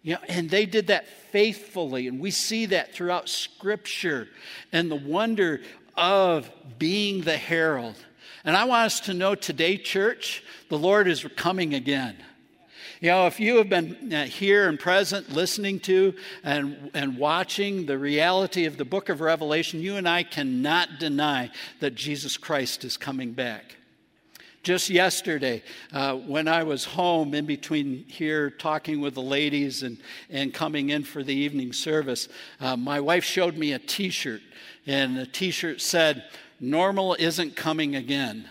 You 0.04 0.16
know, 0.16 0.22
and 0.28 0.50
they 0.50 0.66
did 0.66 0.88
that 0.88 1.08
faithfully, 1.32 2.08
and 2.08 2.20
we 2.20 2.32
see 2.32 2.68
that 2.68 2.94
throughout 2.94 3.30
Scripture 3.30 4.28
and 4.72 4.90
the 4.90 4.96
wonder 4.96 5.62
of 5.96 6.50
being 6.80 7.22
the 7.22 7.38
herald. 7.38 7.98
And 8.44 8.58
I 8.58 8.66
want 8.66 8.88
us 8.88 9.00
to 9.02 9.14
know 9.14 9.36
today, 9.36 9.78
church, 9.78 10.44
the 10.70 10.78
Lord 10.78 11.08
is 11.08 11.26
coming 11.36 11.76
again. 11.76 12.16
You 13.02 13.10
know, 13.10 13.26
if 13.26 13.40
you 13.40 13.58
have 13.58 13.68
been 13.68 14.14
uh, 14.14 14.26
here 14.26 14.70
and 14.70 14.80
present, 14.80 15.32
listening 15.32 15.80
to 15.82 16.14
and, 16.44 16.92
and 16.94 17.18
watching 17.18 17.88
the 17.88 17.98
reality 17.98 18.66
of 18.66 18.78
the 18.78 18.86
book 18.86 19.10
of 19.10 19.22
Revelation, 19.22 19.82
you 19.82 19.96
and 19.96 20.08
I 20.08 20.22
cannot 20.22 21.00
deny 21.00 21.50
that 21.80 21.96
Jesus 21.96 22.38
Christ 22.38 22.86
is 22.86 22.98
coming 22.98 23.32
back. 23.32 23.76
Just 24.62 24.92
yesterday, 24.92 25.64
uh, 25.92 26.14
when 26.14 26.48
I 26.48 26.62
was 26.62 26.86
home 26.86 27.34
in 27.34 27.48
between 27.48 28.06
here 28.08 28.52
talking 28.52 29.02
with 29.02 29.16
the 29.16 29.22
ladies 29.24 29.82
and, 29.82 29.98
and 30.30 30.54
coming 30.54 30.90
in 30.90 31.04
for 31.04 31.24
the 31.24 31.34
evening 31.34 31.74
service, 31.74 32.30
uh, 32.60 32.78
my 32.78 33.00
wife 33.00 33.24
showed 33.24 33.58
me 33.58 33.72
a 33.72 33.80
t 33.80 34.12
shirt, 34.12 34.42
and 34.86 35.18
the 35.18 35.26
t 35.26 35.50
shirt 35.50 35.82
said, 35.82 36.26
Normal 36.60 37.16
isn't 37.18 37.56
coming 37.56 37.96
again, 37.96 38.48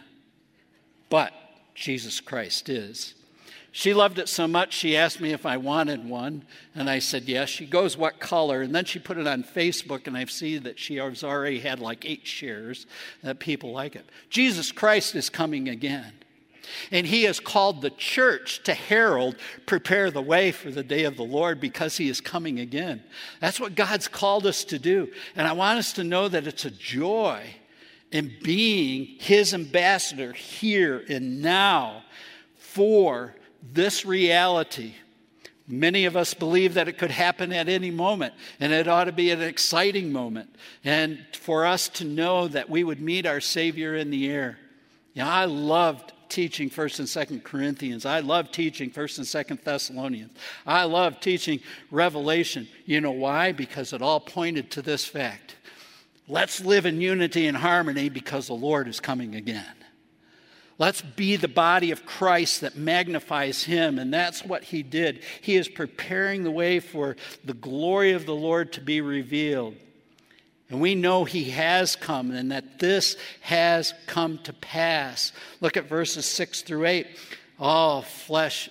but 1.08 1.32
Jesus 1.76 2.20
Christ 2.20 2.68
is. 2.68 3.14
She 3.72 3.94
loved 3.94 4.18
it 4.18 4.28
so 4.28 4.48
much, 4.48 4.72
she 4.72 4.96
asked 4.96 5.20
me 5.20 5.32
if 5.32 5.46
I 5.46 5.56
wanted 5.56 6.08
one, 6.08 6.44
and 6.74 6.90
I 6.90 6.98
said 6.98 7.28
yes. 7.28 7.48
She 7.48 7.66
goes, 7.66 7.96
What 7.96 8.18
color? 8.18 8.62
And 8.62 8.74
then 8.74 8.84
she 8.84 8.98
put 8.98 9.18
it 9.18 9.28
on 9.28 9.44
Facebook, 9.44 10.06
and 10.08 10.16
I 10.16 10.24
see 10.24 10.58
that 10.58 10.78
she 10.78 10.96
has 10.96 11.22
already 11.22 11.60
had 11.60 11.78
like 11.78 12.04
eight 12.04 12.26
shares 12.26 12.86
that 13.22 13.38
people 13.38 13.70
like 13.72 13.94
it. 13.94 14.08
Jesus 14.28 14.72
Christ 14.72 15.14
is 15.14 15.30
coming 15.30 15.68
again. 15.68 16.12
And 16.90 17.06
he 17.06 17.24
has 17.24 17.40
called 17.40 17.80
the 17.80 17.90
church 17.90 18.62
to 18.64 18.74
herald, 18.74 19.36
prepare 19.66 20.10
the 20.10 20.22
way 20.22 20.52
for 20.52 20.70
the 20.70 20.82
day 20.82 21.04
of 21.04 21.16
the 21.16 21.24
Lord 21.24 21.60
because 21.60 21.96
he 21.96 22.08
is 22.08 22.20
coming 22.20 22.60
again. 22.60 23.02
That's 23.40 23.58
what 23.58 23.74
God's 23.74 24.08
called 24.08 24.46
us 24.46 24.64
to 24.64 24.78
do. 24.78 25.10
And 25.36 25.48
I 25.48 25.52
want 25.52 25.78
us 25.78 25.92
to 25.94 26.04
know 26.04 26.28
that 26.28 26.46
it's 26.46 26.64
a 26.64 26.70
joy 26.70 27.42
in 28.12 28.32
being 28.42 29.16
his 29.18 29.54
ambassador 29.54 30.32
here 30.32 31.04
and 31.08 31.42
now 31.42 32.04
for 32.56 33.34
this 33.62 34.04
reality. 34.04 34.94
Many 35.68 36.04
of 36.06 36.16
us 36.16 36.34
believe 36.34 36.74
that 36.74 36.88
it 36.88 36.98
could 36.98 37.12
happen 37.12 37.52
at 37.52 37.68
any 37.68 37.90
moment, 37.90 38.34
and 38.58 38.72
it 38.72 38.88
ought 38.88 39.04
to 39.04 39.12
be 39.12 39.30
an 39.30 39.40
exciting 39.40 40.12
moment. 40.12 40.54
And 40.84 41.24
for 41.32 41.64
us 41.64 41.88
to 41.90 42.04
know 42.04 42.48
that 42.48 42.68
we 42.68 42.82
would 42.82 43.00
meet 43.00 43.24
our 43.24 43.40
Savior 43.40 43.94
in 43.94 44.10
the 44.10 44.28
air. 44.30 44.58
You 45.14 45.22
know, 45.22 45.28
I 45.28 45.44
loved 45.44 46.12
teaching 46.28 46.70
1st 46.70 46.98
and 47.00 47.08
2nd 47.08 47.44
Corinthians. 47.44 48.06
I 48.06 48.20
love 48.20 48.50
teaching 48.52 48.90
1st 48.90 49.18
and 49.18 49.58
2nd 49.58 49.64
Thessalonians. 49.64 50.32
I 50.66 50.84
love 50.84 51.20
teaching 51.20 51.60
Revelation. 51.90 52.68
You 52.86 53.00
know 53.00 53.10
why? 53.10 53.52
Because 53.52 53.92
it 53.92 54.02
all 54.02 54.20
pointed 54.20 54.70
to 54.72 54.82
this 54.82 55.04
fact. 55.04 55.56
Let's 56.28 56.64
live 56.64 56.86
in 56.86 57.00
unity 57.00 57.48
and 57.48 57.56
harmony 57.56 58.08
because 58.08 58.46
the 58.46 58.54
Lord 58.54 58.86
is 58.86 59.00
coming 59.00 59.34
again. 59.34 59.66
Let's 60.80 61.02
be 61.02 61.36
the 61.36 61.46
body 61.46 61.90
of 61.90 62.06
Christ 62.06 62.62
that 62.62 62.74
magnifies 62.74 63.64
him. 63.64 63.98
And 63.98 64.12
that's 64.12 64.42
what 64.42 64.64
he 64.64 64.82
did. 64.82 65.22
He 65.42 65.56
is 65.56 65.68
preparing 65.68 66.42
the 66.42 66.50
way 66.50 66.80
for 66.80 67.16
the 67.44 67.52
glory 67.52 68.12
of 68.12 68.24
the 68.24 68.34
Lord 68.34 68.72
to 68.72 68.80
be 68.80 69.02
revealed. 69.02 69.76
And 70.70 70.80
we 70.80 70.94
know 70.94 71.24
he 71.24 71.50
has 71.50 71.96
come 71.96 72.30
and 72.30 72.50
that 72.50 72.78
this 72.78 73.18
has 73.42 73.92
come 74.06 74.38
to 74.44 74.54
pass. 74.54 75.32
Look 75.60 75.76
at 75.76 75.86
verses 75.86 76.24
6 76.24 76.62
through 76.62 76.86
8. 76.86 77.06
All 77.58 78.00
flesh, 78.00 78.70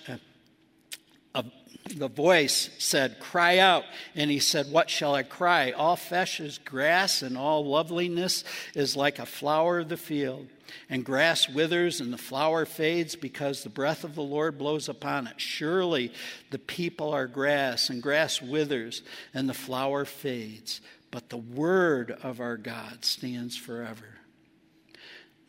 the 1.96 2.08
voice 2.08 2.70
said, 2.78 3.20
Cry 3.20 3.58
out. 3.58 3.84
And 4.14 4.30
he 4.30 4.38
said, 4.38 4.70
What 4.70 4.90
shall 4.90 5.14
I 5.14 5.22
cry? 5.22 5.72
All 5.72 5.96
flesh 5.96 6.40
is 6.40 6.58
grass, 6.58 7.22
and 7.22 7.36
all 7.36 7.64
loveliness 7.64 8.44
is 8.74 8.96
like 8.96 9.18
a 9.18 9.26
flower 9.26 9.80
of 9.80 9.88
the 9.88 9.96
field 9.96 10.46
and 10.88 11.04
grass 11.04 11.48
withers 11.48 12.00
and 12.00 12.12
the 12.12 12.18
flower 12.18 12.64
fades 12.64 13.16
because 13.16 13.62
the 13.62 13.68
breath 13.68 14.04
of 14.04 14.14
the 14.14 14.22
Lord 14.22 14.58
blows 14.58 14.88
upon 14.88 15.26
it. 15.26 15.40
Surely 15.40 16.12
the 16.50 16.58
people 16.58 17.12
are 17.12 17.26
grass, 17.26 17.90
and 17.90 18.02
grass 18.02 18.40
withers 18.40 19.02
and 19.34 19.48
the 19.48 19.54
flower 19.54 20.04
fades, 20.04 20.80
but 21.10 21.28
the 21.28 21.36
word 21.36 22.16
of 22.22 22.40
our 22.40 22.56
God 22.56 23.04
stands 23.04 23.56
forever. 23.56 24.19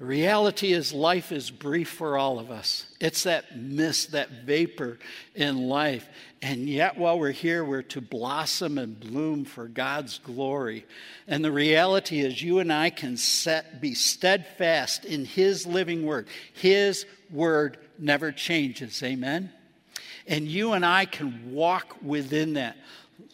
The 0.01 0.07
reality 0.07 0.73
is, 0.73 0.93
life 0.93 1.31
is 1.31 1.51
brief 1.51 1.87
for 1.87 2.17
all 2.17 2.39
of 2.39 2.49
us. 2.49 2.87
It's 2.99 3.21
that 3.25 3.55
mist, 3.55 4.13
that 4.13 4.31
vapor 4.31 4.97
in 5.35 5.69
life. 5.69 6.09
And 6.41 6.67
yet, 6.67 6.97
while 6.97 7.19
we're 7.19 7.29
here, 7.29 7.63
we're 7.63 7.83
to 7.83 8.01
blossom 8.01 8.79
and 8.79 8.99
bloom 8.99 9.45
for 9.45 9.67
God's 9.67 10.17
glory. 10.17 10.87
And 11.27 11.45
the 11.45 11.51
reality 11.51 12.21
is, 12.21 12.41
you 12.41 12.57
and 12.57 12.73
I 12.73 12.89
can 12.89 13.15
set, 13.15 13.79
be 13.79 13.93
steadfast 13.93 15.05
in 15.05 15.23
His 15.23 15.67
living 15.67 16.03
word. 16.03 16.27
His 16.53 17.05
word 17.29 17.77
never 17.99 18.31
changes. 18.31 19.03
Amen? 19.03 19.51
And 20.25 20.47
you 20.47 20.73
and 20.73 20.83
I 20.83 21.05
can 21.05 21.51
walk 21.51 21.97
within 22.01 22.53
that. 22.53 22.75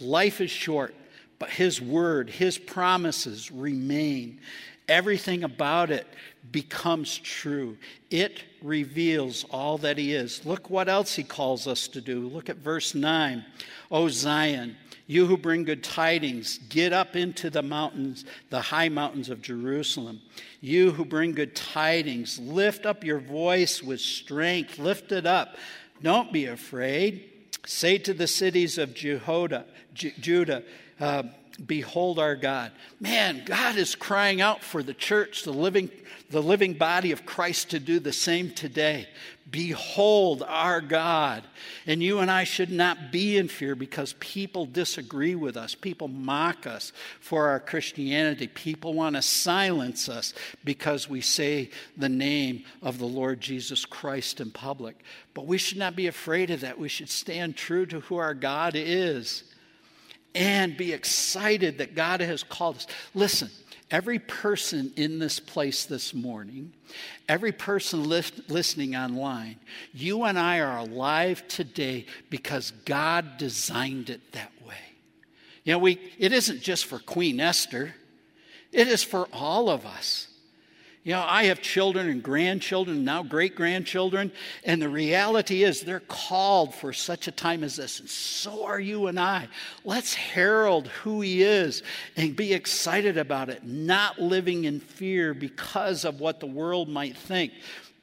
Life 0.01 0.41
is 0.41 0.51
short, 0.51 0.93
but 1.39 1.50
His 1.50 1.81
word, 1.81 2.29
His 2.29 2.57
promises 2.57 3.53
remain. 3.53 4.41
Everything 4.89 5.43
about 5.43 5.91
it 5.91 6.07
becomes 6.51 7.18
true. 7.18 7.77
It 8.10 8.44
reveals 8.62 9.46
all 9.50 9.77
that 9.80 9.98
He 9.98 10.13
is. 10.13 10.46
Look 10.46 10.70
what 10.70 10.88
else 10.88 11.16
He 11.16 11.24
calls 11.24 11.68
us 11.68 11.88
to 11.89 12.01
do. 12.01 12.27
Look 12.27 12.50
at 12.50 12.58
verse 12.58 12.96
9. 12.96 13.46
O 13.92 14.08
Zion, 14.08 14.77
you 15.08 15.25
who 15.25 15.38
bring 15.38 15.63
good 15.63 15.84
tidings, 15.84 16.60
get 16.70 16.92
up 16.92 17.16
into 17.16 17.50
the 17.50 17.63
mountains, 17.63 18.25
the 18.50 18.62
high 18.62 18.89
mountains 18.89 19.30
of 19.30 19.42
Jerusalem. 19.42 20.22
You 20.60 20.92
who 20.92 21.06
bring 21.06 21.32
good 21.32 21.56
tidings, 21.56 22.39
lift 22.39 22.86
up 22.86 23.04
your 23.04 23.20
voice 23.20 23.82
with 23.82 24.01
strength, 24.01 24.80
lift 24.80 25.12
it 25.12 25.25
up. 25.25 25.56
Don't 26.01 26.34
be 26.34 26.46
afraid. 26.46 27.30
Say 27.66 27.98
to 28.00 28.13
the 28.13 28.27
cities 28.27 28.77
of 28.77 28.94
Jehoda, 28.94 29.66
J- 29.94 30.13
Judah, 30.20 30.63
uh, 31.00 31.24
Behold 31.66 32.20
our 32.20 32.36
God. 32.36 32.72
Man, 33.00 33.44
God 33.46 33.78
is 33.78 33.96
crying 33.96 34.42
out 34.42 34.64
for 34.64 34.84
the 34.84 34.94
church, 34.94 35.44
the 35.44 35.52
living, 35.52 35.90
the 36.30 36.42
living 36.42 36.74
body 36.74 37.12
of 37.12 37.26
Christ, 37.26 37.72
to 37.72 37.80
do 37.80 38.00
the 38.00 38.14
same 38.14 38.52
today. 38.52 39.08
Behold 39.50 40.44
our 40.46 40.82
God. 40.82 41.44
And 41.88 42.04
you 42.04 42.20
and 42.20 42.30
I 42.30 42.44
should 42.44 42.70
not 42.70 43.12
be 43.12 43.38
in 43.38 43.48
fear 43.48 43.76
because 43.76 44.14
people 44.20 44.66
disagree 44.66 45.36
with 45.36 45.58
us. 45.58 45.74
People 45.74 46.10
mock 46.10 46.68
us 46.68 46.92
for 47.22 47.48
our 47.48 47.60
Christianity. 47.60 48.48
People 48.48 48.94
want 48.94 49.16
to 49.16 49.22
silence 49.22 50.10
us 50.10 50.34
because 50.64 51.10
we 51.10 51.22
say 51.22 51.72
the 51.96 52.10
name 52.10 52.66
of 52.82 53.00
the 53.00 53.06
Lord 53.06 53.40
Jesus 53.40 53.86
Christ 53.86 54.42
in 54.42 54.52
public. 54.52 54.98
But 55.34 55.48
we 55.48 55.58
should 55.58 55.78
not 55.78 55.96
be 55.96 56.08
afraid 56.08 56.52
of 56.52 56.62
that. 56.62 56.78
We 56.78 56.90
should 56.90 57.10
stand 57.10 57.56
true 57.56 57.86
to 57.88 58.02
who 58.02 58.18
our 58.18 58.34
God 58.34 58.74
is 58.76 59.44
and 60.36 60.77
be 60.77 60.93
excited 60.93 61.79
that 61.79 61.96
God 61.96 62.22
has 62.22 62.43
called 62.43 62.77
us. 62.77 62.88
Listen, 63.13 63.50
every 63.89 64.19
person 64.19 64.91
in 64.96 65.19
this 65.19 65.39
place 65.39 65.86
this 65.86 66.13
morning, 66.13 66.74
every 67.27 67.51
person 67.51 68.03
listening 68.03 68.96
online, 68.96 69.57
you 69.93 70.24
and 70.24 70.38
I 70.38 70.60
are 70.60 70.77
alive 70.77 71.48
today 71.48 72.05
because 72.29 72.72
God 72.86 73.38
designed 73.38 74.10
it 74.10 74.31
that 74.34 74.51
way. 74.65 74.75
You 75.63 75.74
know, 75.74 75.79
we, 75.79 76.00
it 76.17 76.31
isn't 76.31 76.62
just 76.62 76.86
for 76.86 77.00
Queen 77.00 77.39
Esther, 77.39 77.96
it 78.72 78.88
is 78.88 79.03
for 79.03 79.27
all 79.34 79.69
of 79.69 79.86
us. 79.86 80.27
You 81.08 81.14
know, 81.14 81.24
I 81.26 81.46
have 81.46 81.62
children 81.62 82.10
and 82.10 82.22
grandchildren, 82.22 83.06
now 83.06 83.24
great 83.24 83.56
grandchildren, 83.56 84.30
and 84.66 84.82
the 84.82 84.90
reality 84.90 85.64
is 85.64 85.80
they're 85.80 86.02
called 86.02 86.76
for 86.76 86.92
such 86.92 87.30
a 87.30 87.32
time 87.32 87.64
as 87.64 87.78
this, 87.78 88.02
and 88.02 88.10
so 88.10 88.66
are 88.66 88.78
you 88.78 89.08
and 89.08 89.18
I. 89.18 89.48
Let's 89.86 90.14
herald 90.14 90.90
who 90.90 91.22
He 91.22 91.44
is 91.44 91.82
and 92.18 92.36
be 92.36 92.54
excited 92.54 93.18
about 93.18 93.48
it, 93.48 93.64
not 93.64 94.20
living 94.20 94.66
in 94.66 94.82
fear 94.82 95.34
because 95.34 96.04
of 96.04 96.20
what 96.20 96.42
the 96.42 96.46
world 96.46 96.90
might 96.90 97.16
think, 97.16 97.54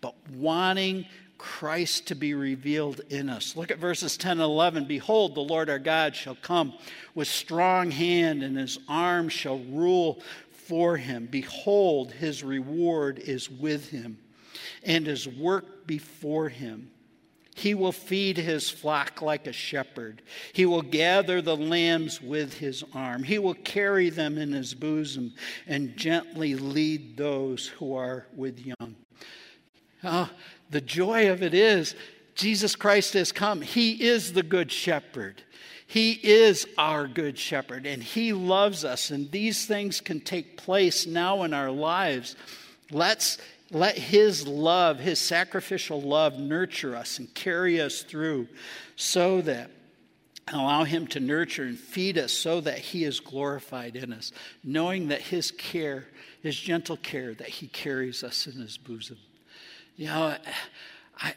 but 0.00 0.14
wanting 0.32 1.04
Christ 1.36 2.06
to 2.06 2.14
be 2.14 2.32
revealed 2.32 3.02
in 3.10 3.28
us. 3.28 3.54
Look 3.54 3.70
at 3.70 3.76
verses 3.76 4.16
10 4.16 4.32
and 4.32 4.40
11. 4.40 4.86
Behold, 4.86 5.34
the 5.34 5.42
Lord 5.42 5.68
our 5.68 5.78
God 5.78 6.16
shall 6.16 6.36
come 6.36 6.72
with 7.14 7.28
strong 7.28 7.90
hand, 7.90 8.42
and 8.42 8.56
his 8.56 8.78
arm 8.88 9.28
shall 9.28 9.58
rule 9.58 10.22
for 10.66 10.96
him. 10.96 11.28
Behold, 11.30 12.12
his 12.12 12.42
reward 12.42 13.18
is 13.18 13.50
with 13.50 13.90
him, 13.90 14.18
and 14.82 15.06
his 15.06 15.28
work 15.28 15.86
before 15.86 16.48
him. 16.48 16.90
He 17.56 17.74
will 17.74 17.92
feed 17.92 18.36
his 18.36 18.68
flock 18.68 19.22
like 19.22 19.46
a 19.46 19.52
shepherd. 19.52 20.22
He 20.52 20.66
will 20.66 20.82
gather 20.82 21.40
the 21.40 21.56
lambs 21.56 22.20
with 22.20 22.54
his 22.54 22.82
arm. 22.92 23.22
He 23.22 23.38
will 23.38 23.54
carry 23.54 24.10
them 24.10 24.38
in 24.38 24.52
his 24.52 24.74
bosom 24.74 25.34
and 25.66 25.96
gently 25.96 26.56
lead 26.56 27.16
those 27.16 27.68
who 27.68 27.94
are 27.94 28.26
with 28.34 28.58
young. 28.58 28.96
Oh, 30.02 30.30
the 30.70 30.80
joy 30.80 31.30
of 31.30 31.42
it 31.42 31.54
is 31.54 31.94
Jesus 32.34 32.74
Christ 32.74 33.12
has 33.12 33.30
come. 33.30 33.62
He 33.62 34.02
is 34.04 34.32
the 34.32 34.42
good 34.42 34.72
shepherd. 34.72 35.42
He 35.86 36.12
is 36.12 36.66
our 36.78 37.06
good 37.06 37.38
shepherd 37.38 37.86
and 37.86 38.02
he 38.02 38.32
loves 38.32 38.84
us, 38.84 39.10
and 39.10 39.30
these 39.30 39.66
things 39.66 40.00
can 40.00 40.20
take 40.20 40.56
place 40.56 41.06
now 41.06 41.42
in 41.42 41.54
our 41.54 41.70
lives. 41.70 42.36
Let's 42.90 43.38
let 43.70 43.96
his 43.96 44.46
love, 44.46 44.98
his 45.00 45.18
sacrificial 45.18 46.00
love, 46.00 46.38
nurture 46.38 46.96
us 46.96 47.18
and 47.18 47.32
carry 47.34 47.80
us 47.80 48.02
through 48.02 48.48
so 48.96 49.40
that 49.42 49.70
allow 50.52 50.84
him 50.84 51.06
to 51.08 51.20
nurture 51.20 51.64
and 51.64 51.78
feed 51.78 52.18
us 52.18 52.32
so 52.32 52.60
that 52.60 52.78
he 52.78 53.04
is 53.04 53.20
glorified 53.20 53.96
in 53.96 54.12
us, 54.12 54.32
knowing 54.62 55.08
that 55.08 55.20
his 55.20 55.50
care, 55.50 56.06
his 56.42 56.58
gentle 56.58 56.96
care, 56.98 57.34
that 57.34 57.48
he 57.48 57.66
carries 57.68 58.22
us 58.22 58.46
in 58.46 58.52
his 58.60 58.76
bosom. 58.76 59.18
You 59.96 60.06
know, 60.06 60.36
I, 61.18 61.34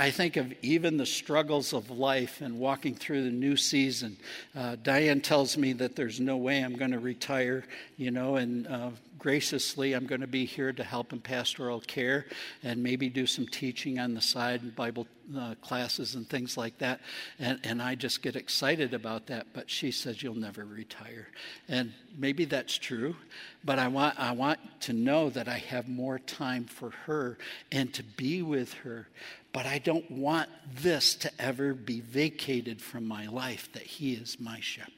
I 0.00 0.10
think 0.10 0.38
of 0.38 0.54
even 0.62 0.96
the 0.96 1.04
struggles 1.04 1.74
of 1.74 1.90
life 1.90 2.40
and 2.40 2.58
walking 2.58 2.94
through 2.94 3.24
the 3.24 3.30
new 3.30 3.54
season. 3.54 4.16
Uh, 4.56 4.76
Diane 4.82 5.20
tells 5.20 5.58
me 5.58 5.74
that 5.74 5.94
there's 5.94 6.18
no 6.18 6.38
way 6.38 6.64
I'm 6.64 6.74
going 6.74 6.92
to 6.92 6.98
retire, 6.98 7.64
you 7.98 8.10
know, 8.10 8.36
and 8.36 8.66
uh, 8.66 8.92
graciously 9.20 9.92
I'm 9.92 10.06
going 10.06 10.22
to 10.22 10.26
be 10.26 10.46
here 10.46 10.72
to 10.72 10.82
help 10.82 11.12
in 11.12 11.20
pastoral 11.20 11.80
care 11.80 12.26
and 12.62 12.82
maybe 12.82 13.10
do 13.10 13.26
some 13.26 13.46
teaching 13.46 13.98
on 13.98 14.14
the 14.14 14.20
side, 14.20 14.62
and 14.62 14.74
Bible 14.74 15.06
uh, 15.36 15.54
classes 15.60 16.14
and 16.14 16.28
things 16.28 16.56
like 16.56 16.78
that. 16.78 17.00
And, 17.38 17.60
and 17.62 17.82
I 17.82 17.94
just 17.94 18.22
get 18.22 18.34
excited 18.34 18.94
about 18.94 19.26
that. 19.26 19.48
But 19.52 19.70
she 19.70 19.90
says, 19.90 20.22
You'll 20.22 20.34
never 20.34 20.64
retire. 20.64 21.28
And 21.68 21.92
maybe 22.16 22.46
that's 22.46 22.76
true, 22.76 23.14
but 23.62 23.78
I 23.78 23.88
want, 23.88 24.18
I 24.18 24.32
want 24.32 24.58
to 24.82 24.92
know 24.94 25.30
that 25.30 25.48
I 25.48 25.58
have 25.58 25.86
more 25.86 26.18
time 26.18 26.64
for 26.64 26.90
her 27.04 27.38
and 27.70 27.92
to 27.94 28.02
be 28.02 28.42
with 28.42 28.72
her. 28.74 29.06
But 29.52 29.66
I 29.66 29.78
don't 29.78 30.10
want 30.10 30.48
this 30.74 31.14
to 31.16 31.30
ever 31.38 31.74
be 31.74 32.00
vacated 32.00 32.80
from 32.80 33.06
my 33.06 33.26
life 33.26 33.70
that 33.74 33.82
He 33.82 34.14
is 34.14 34.40
my 34.40 34.60
shepherd. 34.60 34.94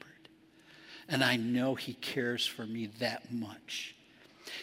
And 1.09 1.23
I 1.23 1.35
know 1.35 1.75
He 1.75 1.95
cares 1.95 2.45
for 2.45 2.65
me 2.65 2.85
that 2.99 3.31
much. 3.31 3.95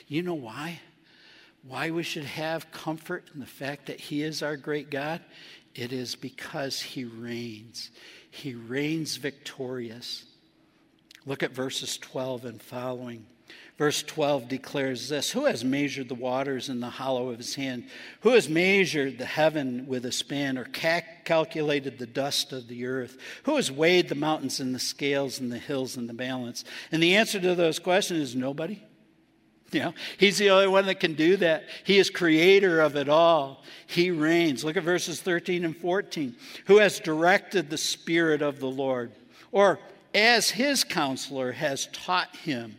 You 0.09 0.23
know 0.23 0.35
why? 0.35 0.81
Why 1.63 1.91
we 1.91 2.03
should 2.03 2.25
have 2.25 2.71
comfort 2.73 3.25
in 3.35 3.41
the 3.41 3.47
fact 3.47 3.87
that 3.87 4.01
He 4.01 4.23
is 4.23 4.43
our 4.43 4.57
great 4.57 4.91
God? 4.91 5.21
It 5.75 5.93
is 5.93 6.15
because 6.15 6.81
He 6.81 7.05
reigns. 7.05 7.91
He 8.31 8.55
reigns 8.55 9.17
victorious. 9.17 10.25
Look 11.27 11.43
at 11.43 11.53
verses 11.53 11.99
12 11.99 12.45
and 12.45 12.63
following. 12.63 13.27
Verse 13.81 14.03
12 14.03 14.47
declares 14.47 15.09
this 15.09 15.31
Who 15.31 15.47
has 15.47 15.65
measured 15.65 16.11
the 16.11 16.15
waters 16.15 16.69
in 16.69 16.81
the 16.81 16.91
hollow 16.91 17.31
of 17.31 17.39
his 17.39 17.55
hand? 17.55 17.85
Who 18.21 18.31
has 18.31 18.47
measured 18.47 19.17
the 19.17 19.25
heaven 19.25 19.87
with 19.87 20.05
a 20.05 20.13
span 20.13 20.59
or 20.59 20.65
calculated 20.65 21.99
the 21.99 22.07
dust 22.07 22.53
of 22.53 22.69
the 22.69 22.85
earth? 22.85 23.17
Who 23.45 23.57
has 23.57 23.73
weighed 23.73 24.11
the 24.11 24.15
mountains 24.15 24.61
in 24.61 24.73
the 24.73 24.79
scales 24.79 25.41
and 25.41 25.51
the 25.51 25.57
hills 25.59 25.97
in 25.97 26.09
the 26.09 26.13
balance? 26.13 26.63
And 26.93 27.03
the 27.03 27.17
answer 27.17 27.41
to 27.41 27.55
those 27.55 27.79
questions 27.79 28.21
is 28.21 28.37
nobody. 28.37 28.83
You 29.75 29.81
know, 29.81 29.95
he's 30.19 30.39
the 30.39 30.51
only 30.51 30.67
one 30.67 30.87
that 30.87 30.99
can 30.99 31.15
do 31.15 31.37
that. 31.37 31.65
He 31.85 31.99
is 31.99 32.11
creator 32.11 32.81
of 32.81 32.97
it 32.97 33.09
all. 33.09 33.63
He 33.87 34.11
reigns. 34.11 34.65
Look 34.65 34.77
at 34.77 34.83
verses 34.83 35.21
13 35.21 35.65
and 35.65 35.77
14. 35.77 36.35
Who 36.67 36.79
has 36.79 36.99
directed 36.99 37.71
the 37.71 37.79
Spirit 37.79 38.43
of 38.43 38.59
the 38.59 38.71
Lord? 38.71 39.13
Or 39.53 39.79
as 40.13 40.51
his 40.51 40.83
counselor 40.83 41.53
has 41.53 41.87
taught 41.93 42.35
him? 42.37 42.77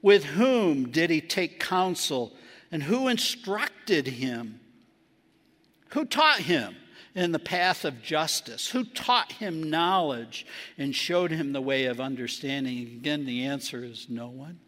With 0.00 0.24
whom 0.24 0.90
did 0.90 1.10
he 1.10 1.20
take 1.20 1.58
counsel? 1.58 2.32
And 2.70 2.84
who 2.84 3.08
instructed 3.08 4.06
him? 4.06 4.60
Who 5.90 6.04
taught 6.04 6.38
him 6.40 6.76
in 7.14 7.32
the 7.32 7.38
path 7.38 7.84
of 7.84 8.02
justice? 8.02 8.68
Who 8.70 8.84
taught 8.84 9.32
him 9.32 9.70
knowledge 9.70 10.46
and 10.78 10.94
showed 10.94 11.32
him 11.32 11.52
the 11.52 11.60
way 11.60 11.86
of 11.86 12.00
understanding? 12.00 12.78
Again, 12.78 13.26
the 13.26 13.44
answer 13.44 13.84
is 13.84 14.06
no 14.08 14.28
one. 14.28 14.58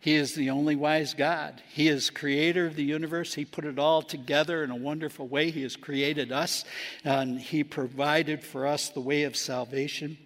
He 0.00 0.14
is 0.14 0.34
the 0.34 0.48
only 0.48 0.76
wise 0.76 1.12
God. 1.12 1.62
He 1.68 1.88
is 1.88 2.08
creator 2.08 2.66
of 2.66 2.74
the 2.74 2.82
universe. 2.82 3.34
He 3.34 3.44
put 3.44 3.66
it 3.66 3.78
all 3.78 4.00
together 4.00 4.64
in 4.64 4.70
a 4.70 4.76
wonderful 4.76 5.28
way. 5.28 5.50
He 5.50 5.62
has 5.62 5.76
created 5.76 6.32
us, 6.32 6.64
and 7.04 7.38
He 7.38 7.62
provided 7.62 8.42
for 8.42 8.66
us 8.66 8.88
the 8.88 9.00
way 9.00 9.24
of 9.24 9.36
salvation. 9.36 10.16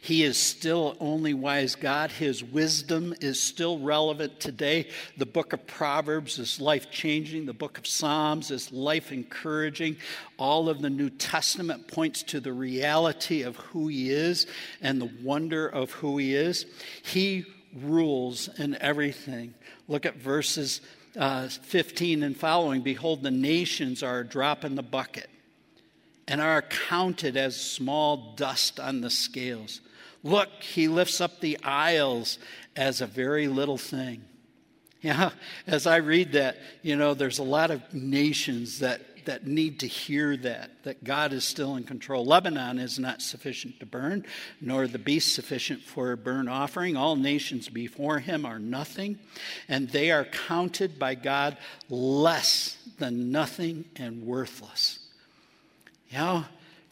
He 0.00 0.22
is 0.22 0.38
still 0.38 0.96
only 1.00 1.34
wise 1.34 1.74
God. 1.74 2.10
His 2.10 2.42
wisdom 2.42 3.14
is 3.20 3.42
still 3.42 3.80
relevant 3.80 4.40
today. 4.40 4.88
The 5.18 5.26
book 5.26 5.52
of 5.52 5.66
Proverbs 5.66 6.38
is 6.38 6.60
life 6.60 6.90
changing. 6.90 7.46
The 7.46 7.52
book 7.52 7.78
of 7.78 7.86
Psalms 7.86 8.50
is 8.50 8.72
life 8.72 9.12
encouraging. 9.12 9.96
All 10.38 10.68
of 10.68 10.80
the 10.80 10.88
New 10.88 11.10
Testament 11.10 11.88
points 11.88 12.22
to 12.24 12.40
the 12.40 12.52
reality 12.52 13.42
of 13.42 13.56
who 13.56 13.88
He 13.88 14.10
is 14.10 14.46
and 14.80 15.00
the 15.00 15.10
wonder 15.22 15.66
of 15.66 15.90
who 15.90 16.16
He 16.16 16.34
is. 16.34 16.64
He 17.02 17.44
rules 17.74 18.48
in 18.58 18.76
everything. 18.80 19.54
Look 19.86 20.06
at 20.06 20.16
verses 20.16 20.80
uh, 21.16 21.48
15 21.48 22.22
and 22.22 22.36
following. 22.36 22.82
Behold, 22.82 23.22
the 23.22 23.30
nations 23.30 24.02
are 24.02 24.20
a 24.20 24.26
drop 24.26 24.64
in 24.64 24.74
the 24.74 24.82
bucket 24.82 25.28
and 26.26 26.40
are 26.40 26.62
counted 26.62 27.36
as 27.36 27.58
small 27.58 28.34
dust 28.36 28.78
on 28.78 29.00
the 29.00 29.10
scales. 29.10 29.80
Look, 30.22 30.48
he 30.60 30.88
lifts 30.88 31.20
up 31.20 31.40
the 31.40 31.58
isles 31.62 32.38
as 32.76 33.00
a 33.00 33.06
very 33.06 33.48
little 33.48 33.78
thing. 33.78 34.24
Yeah, 35.00 35.30
as 35.64 35.86
I 35.86 35.98
read 35.98 36.32
that, 36.32 36.58
you 36.82 36.96
know, 36.96 37.14
there's 37.14 37.38
a 37.38 37.44
lot 37.44 37.70
of 37.70 37.94
nations 37.94 38.80
that, 38.80 39.00
that 39.28 39.46
need 39.46 39.80
to 39.80 39.86
hear 39.86 40.38
that, 40.38 40.70
that 40.84 41.04
God 41.04 41.34
is 41.34 41.44
still 41.44 41.76
in 41.76 41.84
control. 41.84 42.24
Lebanon 42.24 42.78
is 42.78 42.98
not 42.98 43.20
sufficient 43.20 43.78
to 43.78 43.84
burn, 43.84 44.24
nor 44.58 44.86
the 44.86 44.98
beast 44.98 45.34
sufficient 45.34 45.82
for 45.82 46.12
a 46.12 46.16
burnt 46.16 46.48
offering. 46.48 46.96
All 46.96 47.14
nations 47.14 47.68
before 47.68 48.20
him 48.20 48.46
are 48.46 48.58
nothing, 48.58 49.18
and 49.68 49.90
they 49.90 50.10
are 50.10 50.24
counted 50.24 50.98
by 50.98 51.14
God 51.14 51.58
less 51.90 52.78
than 52.98 53.30
nothing 53.30 53.84
and 53.96 54.22
worthless. 54.22 54.98
You 56.08 56.18
know, 56.18 56.44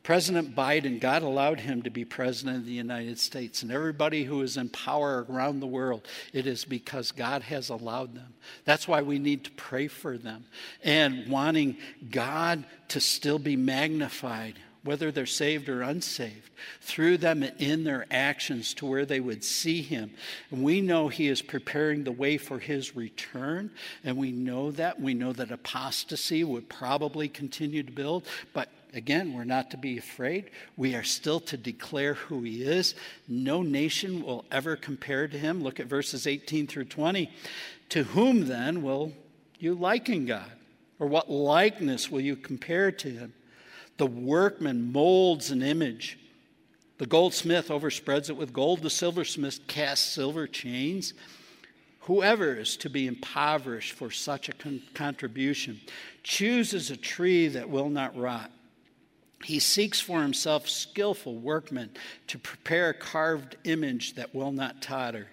President 0.07 0.55
Biden, 0.55 1.01
God 1.01 1.25
allowed 1.25 1.59
him 1.59 1.83
to 1.83 1.91
be 1.91 2.05
president 2.05 2.59
of 2.59 2.65
the 2.65 2.71
United 2.71 3.19
States. 3.19 3.65
And 3.65 3.73
everybody 3.73 4.23
who 4.23 4.41
is 4.43 4.57
in 4.57 4.69
power 4.69 5.27
around 5.29 5.59
the 5.59 5.67
world, 5.67 6.07
it 6.33 6.47
is 6.47 6.65
because 6.65 7.11
God 7.11 7.43
has 7.43 7.71
allowed 7.71 8.15
them. 8.15 8.35
That's 8.65 8.87
why 8.87 9.03
we 9.03 9.19
need 9.19 9.43
to 9.47 9.51
pray 9.51 9.89
for 9.89 10.17
them 10.17 10.45
and 10.85 11.29
wanting 11.29 11.79
God 12.09 12.65
to 12.91 13.01
still 13.01 13.41
be 13.41 13.57
magnified, 13.57 14.61
whether 14.85 15.11
they're 15.11 15.27
saved 15.27 15.69
or 15.69 15.83
unsaved, 15.83 16.53
through 16.81 17.19
them 17.19 17.43
in 17.43 17.83
their 17.83 18.07
actions 18.09 18.75
to 18.75 18.87
where 18.87 19.07
they 19.07 19.19
would 19.19 19.43
see 19.43 19.83
Him. 19.83 20.13
And 20.53 20.63
we 20.63 20.81
know 20.83 21.09
He 21.09 21.27
is 21.27 21.43
preparing 21.43 22.05
the 22.05 22.13
way 22.13 22.39
for 22.39 22.61
His 22.61 22.95
return, 22.95 23.73
and 24.05 24.17
we 24.17 24.31
know 24.31 24.71
that. 24.71 25.01
We 25.01 25.15
know 25.15 25.33
that 25.33 25.51
apostasy 25.51 26.45
would 26.45 26.69
probably 26.69 27.29
continue 27.29 27.83
to 27.83 27.91
build, 27.91 28.25
but 28.53 28.69
Again, 28.97 29.35
we're 29.35 29.45
not 29.45 29.71
to 29.73 29.77
be 29.77 29.99
afraid. 29.99 30.51
We 30.77 30.95
are 30.95 31.03
still 31.03 31.39
to 31.41 31.59
declare 31.59 32.15
who 32.15 32.43
he 32.43 32.63
is. 32.63 32.95
No 33.29 33.63
nation 33.63 34.25
will 34.25 34.47
ever 34.51 34.75
compare 34.75 35.29
to 35.29 35.39
him. 35.39 35.63
Look 35.63 35.79
at 35.79 35.87
verses 35.87 36.27
18 36.27 36.67
through 36.67 36.87
20. 36.87 37.31
To 37.91 38.03
whom 38.05 38.47
then 38.47 38.83
will 38.83 39.13
you 39.59 39.75
liken 39.75 40.25
God? 40.25 40.51
Or 40.99 41.07
what 41.07 41.31
likeness 41.31 42.11
will 42.11 42.23
you 42.23 42.37
compare 42.37 42.91
to 42.91 43.11
him? 43.11 43.35
The 43.99 44.07
workman 44.07 44.93
molds 44.93 45.51
an 45.51 45.63
image. 45.63 46.19
The 46.97 47.07
goldsmith 47.07 47.69
overspreads 47.69 48.31
it 48.31 48.37
with 48.37 48.55
gold. 48.55 48.81
The 48.81 48.89
silversmith 48.89 49.67
casts 49.67 50.11
silver 50.11 50.47
chains. 50.47 51.13
Whoever 52.01 52.55
is 52.55 52.79
to 52.79 52.89
be 52.89 53.07
impoverished 53.07 53.93
for 53.93 54.11
such 54.11 54.49
a 54.49 54.53
con- 54.53 54.83
contribution 54.95 55.81
chooses 56.23 56.91
a 56.91 56.97
tree 56.97 57.49
that 57.49 57.69
will 57.69 57.91
not 57.91 58.17
rot 58.17 58.51
he 59.47 59.61
seeks 59.61 60.01
for 60.01 60.23
himself 60.23 60.69
skillful 60.69 61.37
workmen 61.37 61.91
to 62.27 62.37
prepare 62.37 62.89
a 62.89 62.95
carved 62.95 63.57
image 63.63 64.15
that 64.15 64.35
will 64.35 64.51
not 64.51 64.83
totter. 64.83 65.29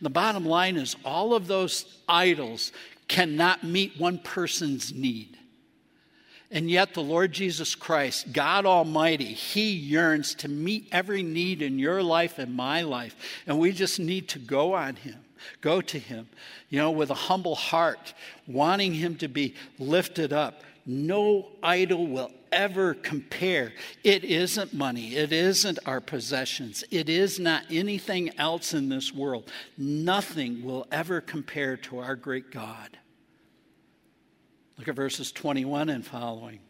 The 0.00 0.08
bottom 0.08 0.46
line 0.46 0.76
is 0.76 0.94
all 1.04 1.34
of 1.34 1.48
those 1.48 1.84
idols 2.08 2.70
cannot 3.08 3.64
meet 3.64 3.98
one 3.98 4.18
person's 4.18 4.94
need. 4.94 5.36
And 6.48 6.70
yet, 6.70 6.94
the 6.94 7.02
Lord 7.02 7.32
Jesus 7.32 7.74
Christ, 7.74 8.32
God 8.32 8.66
Almighty, 8.66 9.32
He 9.32 9.72
yearns 9.72 10.36
to 10.36 10.48
meet 10.48 10.86
every 10.92 11.24
need 11.24 11.60
in 11.60 11.80
your 11.80 12.04
life 12.04 12.38
and 12.38 12.54
my 12.54 12.82
life. 12.82 13.16
And 13.48 13.58
we 13.58 13.72
just 13.72 13.98
need 13.98 14.28
to 14.28 14.38
go 14.38 14.74
on 14.74 14.94
Him, 14.94 15.16
go 15.60 15.80
to 15.80 15.98
Him, 15.98 16.28
you 16.70 16.78
know, 16.78 16.92
with 16.92 17.10
a 17.10 17.14
humble 17.14 17.56
heart, 17.56 18.14
wanting 18.46 18.94
Him 18.94 19.16
to 19.16 19.26
be 19.26 19.56
lifted 19.80 20.32
up. 20.32 20.62
No 20.86 21.48
idol 21.64 22.06
will 22.06 22.30
ever 22.52 22.94
compare. 22.94 23.72
It 24.04 24.24
isn't 24.24 24.72
money. 24.72 25.16
It 25.16 25.32
isn't 25.32 25.78
our 25.86 26.00
possessions. 26.00 26.84
It 26.90 27.08
is 27.08 27.38
not 27.38 27.64
anything 27.70 28.38
else 28.38 28.74
in 28.74 28.88
this 28.88 29.12
world. 29.12 29.50
Nothing 29.76 30.64
will 30.64 30.86
ever 30.90 31.20
compare 31.20 31.76
to 31.78 31.98
our 31.98 32.16
great 32.16 32.50
God. 32.50 32.98
Look 34.78 34.88
at 34.88 34.96
verses 34.96 35.32
21 35.32 35.88
and 35.88 36.04
following. 36.04 36.60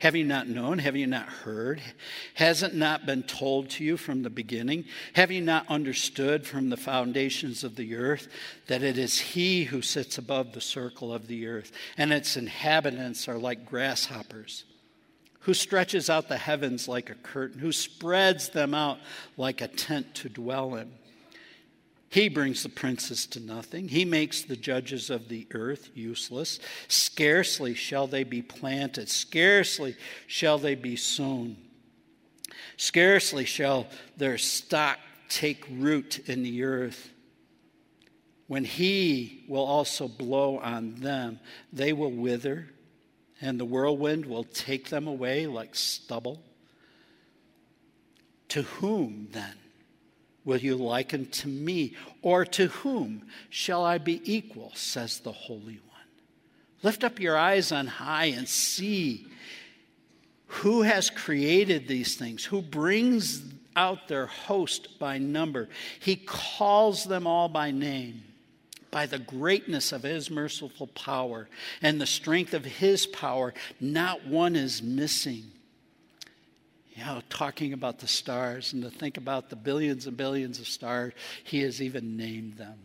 Have 0.00 0.16
you 0.16 0.24
not 0.24 0.48
known? 0.48 0.78
Have 0.78 0.96
you 0.96 1.06
not 1.06 1.26
heard? 1.26 1.82
Has 2.32 2.62
it 2.62 2.74
not 2.74 3.04
been 3.04 3.22
told 3.22 3.68
to 3.70 3.84
you 3.84 3.98
from 3.98 4.22
the 4.22 4.30
beginning? 4.30 4.86
Have 5.12 5.30
you 5.30 5.42
not 5.42 5.68
understood 5.68 6.46
from 6.46 6.70
the 6.70 6.78
foundations 6.78 7.64
of 7.64 7.76
the 7.76 7.94
earth 7.96 8.28
that 8.66 8.82
it 8.82 8.96
is 8.96 9.20
He 9.20 9.64
who 9.64 9.82
sits 9.82 10.16
above 10.16 10.52
the 10.54 10.60
circle 10.62 11.12
of 11.12 11.26
the 11.26 11.46
earth, 11.46 11.70
and 11.98 12.14
its 12.14 12.38
inhabitants 12.38 13.28
are 13.28 13.36
like 13.36 13.66
grasshoppers? 13.66 14.64
Who 15.40 15.54
stretches 15.54 16.10
out 16.10 16.28
the 16.28 16.36
heavens 16.36 16.86
like 16.86 17.10
a 17.10 17.14
curtain, 17.14 17.60
who 17.60 17.72
spreads 17.72 18.50
them 18.50 18.74
out 18.74 18.98
like 19.36 19.60
a 19.60 19.68
tent 19.68 20.14
to 20.14 20.28
dwell 20.28 20.74
in. 20.74 20.92
He 22.10 22.28
brings 22.28 22.64
the 22.64 22.68
princes 22.68 23.24
to 23.28 23.40
nothing. 23.40 23.88
He 23.88 24.04
makes 24.04 24.42
the 24.42 24.56
judges 24.56 25.10
of 25.10 25.28
the 25.28 25.46
earth 25.52 25.90
useless. 25.94 26.58
Scarcely 26.88 27.74
shall 27.74 28.08
they 28.08 28.24
be 28.24 28.42
planted, 28.42 29.08
scarcely 29.08 29.96
shall 30.26 30.58
they 30.58 30.74
be 30.74 30.96
sown. 30.96 31.56
Scarcely 32.76 33.44
shall 33.44 33.86
their 34.16 34.38
stock 34.38 34.98
take 35.28 35.64
root 35.70 36.28
in 36.28 36.42
the 36.42 36.64
earth. 36.64 37.10
When 38.48 38.64
he 38.64 39.44
will 39.48 39.64
also 39.64 40.08
blow 40.08 40.58
on 40.58 40.96
them, 40.96 41.38
they 41.72 41.92
will 41.92 42.10
wither 42.10 42.66
and 43.40 43.58
the 43.58 43.64
whirlwind 43.64 44.26
will 44.26 44.44
take 44.44 44.90
them 44.90 45.06
away 45.06 45.46
like 45.46 45.74
stubble. 45.74 46.42
To 48.48 48.62
whom 48.62 49.28
then 49.32 49.54
will 50.44 50.58
you 50.58 50.76
liken 50.76 51.26
to 51.26 51.48
me? 51.48 51.94
Or 52.22 52.44
to 52.44 52.66
whom 52.68 53.26
shall 53.48 53.84
I 53.84 53.98
be 53.98 54.20
equal, 54.24 54.72
says 54.74 55.20
the 55.20 55.32
Holy 55.32 55.80
One? 55.88 56.08
Lift 56.82 57.04
up 57.04 57.20
your 57.20 57.36
eyes 57.36 57.72
on 57.72 57.86
high 57.86 58.26
and 58.26 58.48
see 58.48 59.26
who 60.46 60.82
has 60.82 61.10
created 61.10 61.86
these 61.86 62.16
things, 62.16 62.44
who 62.44 62.60
brings 62.60 63.42
out 63.76 64.08
their 64.08 64.26
host 64.26 64.98
by 64.98 65.16
number. 65.16 65.68
He 66.00 66.16
calls 66.16 67.04
them 67.04 67.26
all 67.26 67.48
by 67.48 67.70
name 67.70 68.24
by 68.90 69.06
the 69.06 69.18
greatness 69.18 69.92
of 69.92 70.02
his 70.02 70.30
merciful 70.30 70.88
power 70.88 71.48
and 71.82 72.00
the 72.00 72.06
strength 72.06 72.54
of 72.54 72.64
his 72.64 73.06
power, 73.06 73.54
not 73.80 74.26
one 74.26 74.56
is 74.56 74.82
missing. 74.82 75.44
You 76.94 77.04
know, 77.04 77.22
talking 77.30 77.72
about 77.72 78.00
the 78.00 78.08
stars 78.08 78.72
and 78.72 78.82
to 78.82 78.90
think 78.90 79.16
about 79.16 79.48
the 79.48 79.56
billions 79.56 80.06
and 80.06 80.16
billions 80.16 80.58
of 80.58 80.66
stars, 80.66 81.12
he 81.44 81.60
has 81.60 81.80
even 81.80 82.16
named 82.16 82.56
them. 82.56 82.78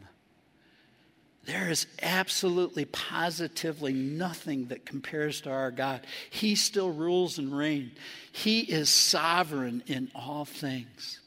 There 1.45 1.69
is 1.69 1.85
absolutely, 2.01 2.85
positively 2.85 3.93
nothing 3.93 4.67
that 4.67 4.85
compares 4.85 5.41
to 5.41 5.51
our 5.51 5.69
God. 5.69 6.01
He 6.29 6.55
still 6.55 6.91
rules 6.91 7.37
and 7.37 7.55
reigns, 7.55 7.97
He 8.31 8.61
is 8.61 8.89
sovereign 8.89 9.83
in 9.85 10.11
all 10.15 10.45
things. 10.45 11.19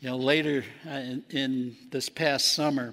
You 0.00 0.10
know, 0.10 0.16
later 0.16 0.64
uh, 0.84 0.90
in, 0.90 1.24
in 1.30 1.76
this 1.90 2.08
past 2.08 2.52
summer, 2.52 2.92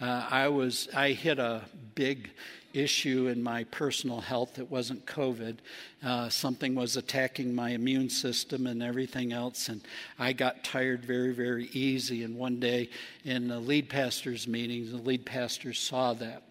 uh, 0.00 0.26
I 0.30 0.48
was 0.48 0.88
I 0.94 1.10
hit 1.12 1.38
a 1.38 1.62
big 1.94 2.30
issue 2.72 3.28
in 3.28 3.42
my 3.42 3.64
personal 3.64 4.20
health. 4.20 4.58
It 4.58 4.70
wasn't 4.70 5.06
COVID. 5.06 5.56
Uh, 6.04 6.28
something 6.28 6.74
was 6.74 6.96
attacking 6.96 7.54
my 7.54 7.70
immune 7.70 8.10
system 8.10 8.66
and 8.66 8.82
everything 8.82 9.32
else, 9.32 9.68
and 9.68 9.80
I 10.18 10.32
got 10.32 10.64
tired 10.64 11.04
very, 11.04 11.32
very 11.32 11.66
easy. 11.72 12.22
And 12.24 12.36
one 12.36 12.60
day 12.60 12.90
in 13.24 13.48
the 13.48 13.58
lead 13.58 13.88
pastors' 13.88 14.46
meetings, 14.46 14.90
the 14.90 14.98
lead 14.98 15.24
pastors 15.24 15.78
saw 15.78 16.12
that. 16.14 16.42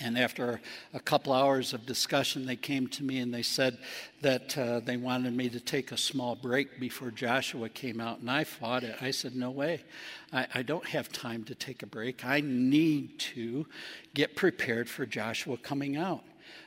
And 0.00 0.18
after 0.18 0.60
a 0.92 1.00
couple 1.00 1.32
hours 1.32 1.72
of 1.72 1.86
discussion, 1.86 2.46
they 2.46 2.56
came 2.56 2.88
to 2.88 3.04
me 3.04 3.18
and 3.18 3.32
they 3.32 3.42
said 3.42 3.78
that 4.22 4.58
uh, 4.58 4.80
they 4.80 4.96
wanted 4.96 5.36
me 5.36 5.48
to 5.50 5.60
take 5.60 5.92
a 5.92 5.96
small 5.96 6.34
break 6.34 6.80
before 6.80 7.10
Joshua 7.10 7.68
came 7.68 8.00
out. 8.00 8.18
And 8.18 8.30
I 8.30 8.44
fought 8.44 8.82
it. 8.82 8.96
I 9.00 9.12
said, 9.12 9.36
No 9.36 9.50
way. 9.50 9.84
I, 10.32 10.46
I 10.54 10.62
don't 10.62 10.86
have 10.88 11.12
time 11.12 11.44
to 11.44 11.54
take 11.54 11.82
a 11.82 11.86
break. 11.86 12.24
I 12.24 12.40
need 12.40 13.18
to 13.20 13.66
get 14.14 14.34
prepared 14.34 14.88
for 14.88 15.06
Joshua 15.06 15.56
coming 15.56 15.96
out. 15.96 16.24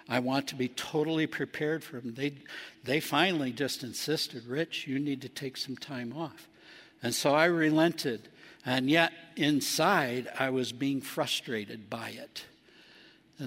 I 0.09 0.19
want 0.19 0.47
to 0.47 0.55
be 0.55 0.69
totally 0.69 1.27
prepared 1.27 1.83
for 1.83 1.97
him. 1.97 2.13
They, 2.13 2.35
they 2.83 2.99
finally 2.99 3.51
just 3.51 3.83
insisted, 3.83 4.45
Rich, 4.47 4.87
you 4.87 4.99
need 4.99 5.21
to 5.21 5.29
take 5.29 5.57
some 5.57 5.75
time 5.75 6.13
off. 6.15 6.47
And 7.03 7.13
so 7.13 7.35
I 7.35 7.45
relented. 7.45 8.29
And 8.65 8.89
yet, 8.89 9.11
inside, 9.35 10.29
I 10.37 10.49
was 10.49 10.71
being 10.71 11.01
frustrated 11.01 11.89
by 11.89 12.09
it. 12.09 12.45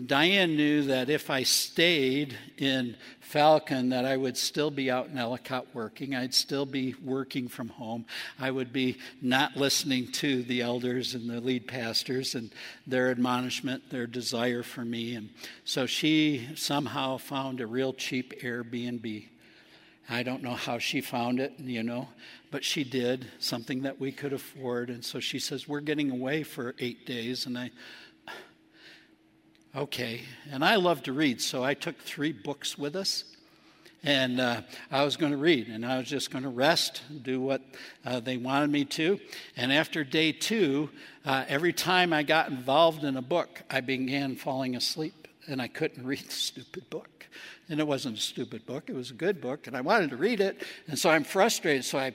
Diane 0.07 0.57
knew 0.57 0.83
that 0.83 1.11
if 1.11 1.31
I 1.31 1.43
stayed 1.43 2.37
in 2.57 2.97
Falcon, 3.19 3.89
that 3.89 4.05
I 4.05 4.17
would 4.17 4.37
still 4.37 4.71
be 4.71 4.89
out 4.89 5.09
in 5.09 5.19
Ellicott 5.19 5.67
working. 5.75 6.15
I'd 6.15 6.33
still 6.33 6.65
be 6.65 6.95
working 7.03 7.49
from 7.49 7.71
home. 7.71 8.07
I 8.39 8.53
would 8.53 8.73
be 8.73 8.99
not 9.21 9.57
listening 9.57 10.13
to 10.13 10.45
the 10.45 10.61
elders 10.61 11.15
and 11.15 11.29
the 11.29 11.41
lead 11.41 11.67
pastors 11.67 12.37
and 12.37 12.53
their 12.87 13.11
admonishment, 13.11 13.91
their 13.91 14.07
desire 14.07 14.63
for 14.63 14.85
me. 14.85 15.17
And 15.17 15.31
so 15.65 15.87
she 15.87 16.49
somehow 16.55 17.17
found 17.17 17.61
a 17.61 17.67
real 17.67 17.93
cheap 17.93 18.43
Airbnb. 18.43 19.27
I 20.09 20.23
don't 20.23 20.43
know 20.43 20.55
how 20.55 20.79
she 20.79 21.01
found 21.01 21.41
it, 21.41 21.55
you 21.59 21.83
know, 21.83 22.09
but 22.53 22.65
she 22.65 22.85
did 22.85 23.27
something 23.41 23.83
that 23.83 24.01
we 24.01 24.13
could 24.13 24.33
afford. 24.33 24.89
And 24.91 25.05
so 25.05 25.19
she 25.19 25.41
says, 25.41 25.69
We're 25.69 25.81
getting 25.81 26.11
away 26.11 26.45
for 26.45 26.77
eight 26.79 27.07
days. 27.07 27.47
And 27.47 27.59
I 27.59 27.71
Okay. 29.77 30.23
And 30.51 30.65
I 30.65 30.77
love 30.77 31.05
to 31.05 31.13
read, 31.13 31.41
so 31.41 31.63
I 31.63 31.75
took 31.75 31.97
three 31.99 32.33
books 32.33 32.77
with 32.77 32.97
us. 32.97 33.25
And 34.03 34.41
uh, 34.41 34.63
I 34.91 35.05
was 35.05 35.17
going 35.17 35.31
to 35.31 35.39
read, 35.39 35.69
and 35.69 35.85
I 35.85 35.99
was 35.99 36.09
just 36.09 36.31
going 36.31 36.43
to 36.45 36.51
rest, 36.51 37.03
do 37.23 37.39
what 37.39 37.61
uh, 38.05 38.19
they 38.19 38.39
wanted 38.39 38.71
me 38.71 38.87
to. 38.87 39.21
And 39.57 39.71
after 39.71 40.05
day 40.05 40.33
two, 40.33 40.89
uh, 41.25 41.45
every 41.47 41.75
time 41.75 42.13
I 42.13 42.23
got 42.23 42.49
involved 42.49 43.05
in 43.05 43.19
a 43.19 43.23
book, 43.23 43.61
I 43.69 43.83
began 43.83 44.37
falling 44.37 44.75
asleep, 44.75 45.29
and 45.47 45.61
I 45.61 45.69
couldn't 45.69 46.05
read 46.07 46.21
the 46.21 46.33
stupid 46.33 46.89
book. 46.89 47.27
And 47.69 47.79
it 47.79 47.87
wasn't 47.87 48.17
a 48.17 48.21
stupid 48.21 48.65
book, 48.67 48.85
it 48.89 48.95
was 48.95 49.11
a 49.11 49.15
good 49.15 49.41
book, 49.41 49.67
and 49.67 49.77
I 49.77 49.83
wanted 49.83 50.11
to 50.11 50.17
read 50.17 50.41
it. 50.41 50.63
And 50.89 50.99
so 50.99 51.11
I'm 51.11 51.23
frustrated, 51.23 51.85
so 51.85 51.99
I 51.99 52.15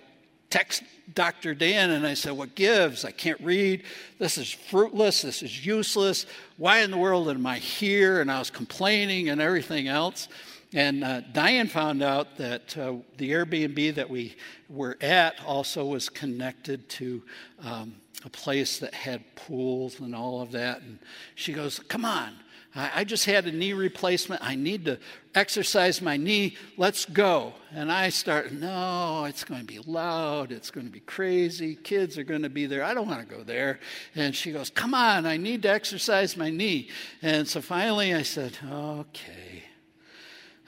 text 0.50 0.84
Dr. 1.14 1.54
Dan 1.54 1.92
and 1.92 2.06
I 2.06 2.14
said, 2.14 2.34
What 2.34 2.56
gives? 2.56 3.06
I 3.06 3.12
can't 3.12 3.40
read. 3.42 3.84
This 4.18 4.38
is 4.38 4.52
fruitless. 4.52 5.22
This 5.22 5.44
is 5.44 5.66
useless. 5.66 6.26
Why 6.58 6.80
in 6.80 6.92
the 6.92 6.98
world 6.98 7.30
am 7.30 7.46
I 7.46 7.60
here? 7.60 8.22
And 8.22 8.32
I 8.32 8.40
was 8.40 8.50
complaining 8.50 9.30
and 9.30 9.40
everything 9.40 9.88
else. 9.88 10.28
And 10.74 11.04
uh, 11.04 11.22
Diane 11.32 11.68
found 11.68 12.02
out 12.04 12.38
that 12.38 12.78
uh, 12.78 12.96
the 13.18 13.32
Airbnb 13.32 13.96
that 13.96 14.10
we 14.10 14.36
were 14.68 14.98
at 15.00 15.36
also 15.46 15.86
was 15.86 16.10
connected 16.10 16.90
to 16.90 17.24
um, 17.64 17.96
a 18.26 18.30
place 18.30 18.80
that 18.80 18.94
had 18.94 19.24
pools 19.36 20.00
and 20.00 20.16
all 20.16 20.42
of 20.42 20.52
that. 20.52 20.82
And 20.82 21.00
she 21.36 21.54
goes, 21.54 21.80
Come 21.88 22.04
on, 22.04 22.34
I 22.78 23.06
just 23.06 23.24
had 23.24 23.46
a 23.46 23.54
knee 23.54 23.72
replacement. 23.72 24.44
I 24.44 24.56
need 24.56 24.84
to 24.84 25.00
exercise 25.34 26.02
my 26.02 26.18
knee. 26.18 26.58
Let's 26.76 27.06
go. 27.06 27.54
And 27.74 27.90
I 27.90 28.10
start, 28.10 28.52
no, 28.52 29.24
it's 29.24 29.46
going 29.46 29.62
to 29.62 29.66
be 29.66 29.80
loud. 29.80 30.52
It's 30.52 30.72
going 30.72 30.86
to 30.86 30.92
be 30.92 31.00
crazy. 31.00 31.76
Kids 31.76 32.18
are 32.18 32.26
going 32.26 32.42
to 32.42 32.50
be 32.50 32.66
there. 32.66 32.84
I 32.84 32.94
don't 32.94 33.08
want 33.08 33.26
to 33.26 33.34
go 33.34 33.44
there. 33.44 33.80
And 34.14 34.36
she 34.36 34.52
goes, 34.52 34.70
come 34.70 34.94
on, 34.94 35.26
I 35.26 35.38
need 35.38 35.62
to 35.62 35.70
exercise 35.70 36.36
my 36.36 36.50
knee. 36.50 36.90
And 37.22 37.48
so 37.48 37.62
finally 37.62 38.14
I 38.14 38.24
said, 38.24 38.58
okay, 38.70 39.64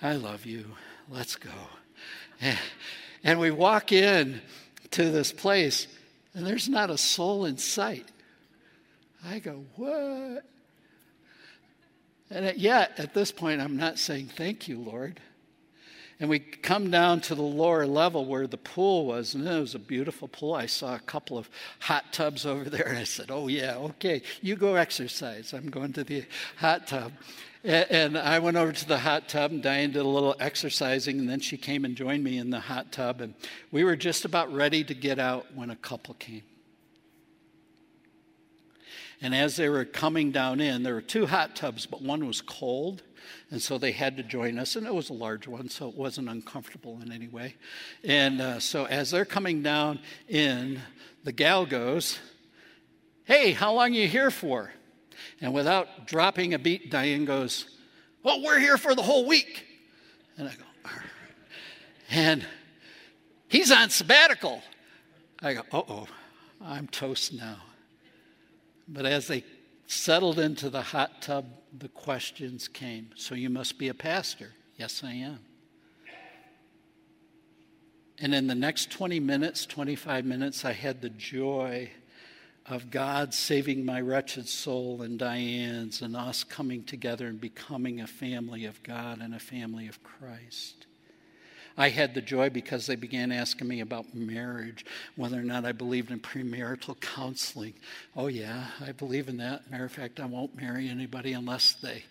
I 0.02 0.14
love 0.14 0.46
you. 0.46 0.66
Let's 1.10 1.36
go. 1.36 1.52
And 3.22 3.38
we 3.38 3.52
walk 3.52 3.92
in 3.92 4.40
to 4.92 5.12
this 5.12 5.34
place, 5.34 5.88
and 6.34 6.48
there's 6.48 6.70
not 6.70 6.90
a 6.90 6.98
soul 6.98 7.44
in 7.44 7.58
sight. 7.58 8.06
I 9.26 9.40
go, 9.40 9.66
what? 9.76 10.46
And 12.30 12.46
uh, 12.48 12.54
yet, 12.56 12.94
at 12.98 13.14
this 13.14 13.32
point, 13.32 13.62
I'm 13.62 13.78
not 13.78 14.00
saying, 14.00 14.28
Thank 14.28 14.68
you, 14.68 14.80
Lord. 14.80 15.20
And 16.20 16.30
we 16.32 16.40
come 16.40 16.90
down 16.90 17.22
to 17.22 17.36
the 17.36 17.44
lower 17.44 17.86
level 17.86 18.26
where 18.26 18.48
the 18.48 18.58
pool 18.58 19.06
was, 19.06 19.36
and 19.36 19.48
it 19.48 19.60
was 19.60 19.76
a 19.76 19.80
beautiful 19.80 20.28
pool. 20.28 20.56
I 20.56 20.66
saw 20.66 20.96
a 20.96 21.00
couple 21.00 21.38
of 21.38 21.48
hot 21.80 22.12
tubs 22.12 22.44
over 22.44 22.72
there, 22.72 22.88
and 22.88 22.98
I 22.98 23.04
said, 23.04 23.30
Oh, 23.30 23.48
yeah, 23.48 23.76
okay, 23.76 24.24
you 24.42 24.56
go 24.56 24.76
exercise. 24.76 25.54
I'm 25.54 25.70
going 25.70 25.94
to 25.94 26.04
the 26.04 26.26
hot 26.58 26.88
tub. 26.88 27.12
And 27.64 28.18
I 28.18 28.40
went 28.40 28.58
over 28.58 28.72
to 28.72 28.88
the 28.88 28.98
hot 28.98 29.28
tub, 29.30 29.52
and 29.52 29.62
Diane 29.62 29.92
did 29.92 30.00
a 30.00 30.08
little 30.08 30.36
exercising, 30.40 31.20
and 31.20 31.30
then 31.30 31.40
she 31.40 31.58
came 31.58 31.86
and 31.86 31.96
joined 31.96 32.24
me 32.24 32.38
in 32.38 32.50
the 32.50 32.62
hot 32.62 32.92
tub. 32.92 33.22
And 33.22 33.34
we 33.72 33.84
were 33.84 33.96
just 33.96 34.26
about 34.26 34.52
ready 34.54 34.84
to 34.86 34.94
get 34.94 35.20
out 35.20 35.46
when 35.54 35.70
a 35.70 35.76
couple 35.76 36.16
came. 36.16 36.44
And 39.22 39.34
as 39.34 39.56
they 39.56 39.68
were 39.68 39.86
coming 39.86 40.32
down 40.32 40.60
in, 40.60 40.84
there 40.84 40.94
were 40.94 41.02
two 41.02 41.26
hot 41.26 41.56
tubs, 41.56 41.86
but 41.86 42.02
one 42.02 42.28
was 42.28 42.42
cold. 42.42 43.02
And 43.50 43.62
so 43.62 43.78
they 43.78 43.92
had 43.92 44.18
to 44.18 44.24
join 44.24 44.60
us, 44.60 44.76
and 44.76 44.86
it 44.86 44.94
was 44.94 45.10
a 45.10 45.14
large 45.14 45.48
one, 45.48 45.70
so 45.70 45.90
it 45.90 45.96
wasn't 45.96 46.30
uncomfortable 46.30 47.00
in 47.02 47.12
any 47.12 47.28
way. 47.28 47.56
And 48.04 48.42
uh, 48.42 48.60
so 48.60 48.86
as 48.86 49.12
they're 49.12 49.26
coming 49.26 49.64
down 49.64 50.00
in, 50.28 50.82
the 51.24 51.32
gal 51.32 51.66
goes, 51.66 52.20
Hey, 53.26 53.52
how 53.52 53.74
long 53.74 53.92
are 53.92 54.00
you 54.00 54.08
here 54.08 54.32
for? 54.32 54.72
And 55.42 55.54
without 55.54 56.08
dropping 56.08 56.54
a 56.54 56.60
beat, 56.60 56.90
Diane 56.92 57.26
goes, 57.26 57.66
Well, 58.24 58.42
we're 58.42 58.60
here 58.60 58.78
for 58.78 58.96
the 58.96 59.02
whole 59.02 59.26
week. 59.26 59.66
And 60.38 60.48
I 60.48 60.54
go, 60.54 60.92
And 62.10 62.46
he's 63.48 63.72
on 63.72 63.90
sabbatical. 63.90 64.62
I 65.42 65.56
go, 65.56 65.62
Uh 65.72 65.82
oh, 65.90 66.08
I'm 66.62 66.88
toast 66.88 67.34
now. 67.34 67.58
But 68.88 69.06
as 69.06 69.28
they 69.28 69.44
settled 69.88 70.40
into 70.40 70.70
the 70.70 70.82
hot 70.82 71.22
tub, 71.22 71.46
the 71.78 71.90
questions 71.90 72.68
came. 72.68 73.10
So 73.16 73.36
you 73.36 73.50
must 73.50 73.78
be 73.78 73.88
a 73.88 73.94
pastor. 73.94 74.54
Yes, 74.78 75.04
I 75.04 75.14
am. 75.14 75.40
And 78.20 78.34
in 78.34 78.48
the 78.48 78.56
next 78.56 78.92
20 78.92 79.20
minutes, 79.20 79.66
25 79.66 80.26
minutes, 80.26 80.66
I 80.66 80.74
had 80.74 81.02
the 81.02 81.10
joy 81.10 81.92
of 82.66 82.90
God 82.90 83.34
saving 83.34 83.86
my 83.86 84.02
wretched 84.02 84.48
soul 84.50 85.02
and 85.02 85.18
Diane's 85.20 86.02
and 86.02 86.16
us 86.16 86.44
coming 86.44 86.84
together 86.84 87.28
and 87.28 87.40
becoming 87.40 88.02
a 88.02 88.08
family 88.08 88.66
of 88.66 88.82
God 88.84 89.20
and 89.22 89.34
a 89.34 89.40
family 89.40 89.88
of 89.88 90.04
Christ. 90.04 90.88
I 91.78 91.90
had 91.90 92.16
the 92.16 92.22
joy 92.22 92.50
because 92.50 92.88
they 92.88 92.96
began 92.96 93.32
asking 93.32 93.68
me 93.68 93.82
about 93.82 94.16
marriage, 94.16 94.84
whether 95.16 95.40
or 95.40 95.44
not 95.44 95.64
I 95.64 95.74
believed 95.74 96.10
in 96.10 96.20
premarital 96.20 97.00
counseling. 97.00 97.76
Oh, 98.16 98.28
yeah, 98.28 98.68
I 98.82 98.94
believe 98.94 99.30
in 99.30 99.38
that. 99.38 99.70
Matter 99.70 99.86
of 99.86 99.92
fact, 99.92 100.20
I 100.20 100.26
won't 100.26 100.60
marry 100.60 100.90
anybody 100.90 101.34
unless 101.34 101.74
they, 101.74 102.04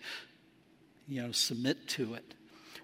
you 1.07 1.21
know, 1.21 1.33
submit 1.33 1.87
to 1.89 2.13
it. 2.13 2.33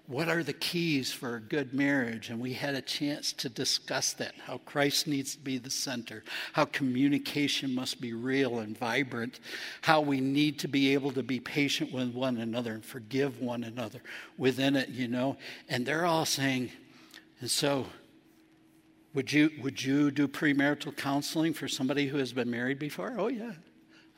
What 0.06 0.28
are 0.28 0.42
the 0.42 0.52
keys 0.52 1.12
for 1.12 1.36
a 1.36 1.40
good 1.40 1.72
marriage? 1.72 2.28
And 2.28 2.38
we 2.38 2.52
had 2.52 2.74
a 2.74 2.82
chance 2.82 3.32
to 3.34 3.48
discuss 3.48 4.12
that 4.14 4.34
how 4.46 4.58
Christ 4.58 5.06
needs 5.06 5.34
to 5.34 5.40
be 5.40 5.56
the 5.56 5.70
center, 5.70 6.24
how 6.52 6.66
communication 6.66 7.74
must 7.74 8.02
be 8.02 8.12
real 8.12 8.58
and 8.58 8.76
vibrant, 8.76 9.40
how 9.80 10.02
we 10.02 10.20
need 10.20 10.58
to 10.58 10.68
be 10.68 10.92
able 10.92 11.10
to 11.12 11.22
be 11.22 11.40
patient 11.40 11.90
with 11.90 12.12
one 12.12 12.36
another 12.36 12.72
and 12.72 12.84
forgive 12.84 13.40
one 13.40 13.64
another 13.64 14.02
within 14.36 14.76
it, 14.76 14.90
you 14.90 15.08
know. 15.08 15.38
And 15.70 15.86
they're 15.86 16.04
all 16.04 16.26
saying, 16.26 16.70
and 17.40 17.50
so 17.50 17.86
would 19.14 19.32
you, 19.32 19.52
would 19.62 19.82
you 19.82 20.10
do 20.10 20.28
premarital 20.28 20.98
counseling 20.98 21.54
for 21.54 21.66
somebody 21.66 22.08
who 22.08 22.18
has 22.18 22.34
been 22.34 22.50
married 22.50 22.78
before? 22.78 23.14
Oh, 23.16 23.28
yeah. 23.28 23.52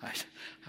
I, 0.02 0.12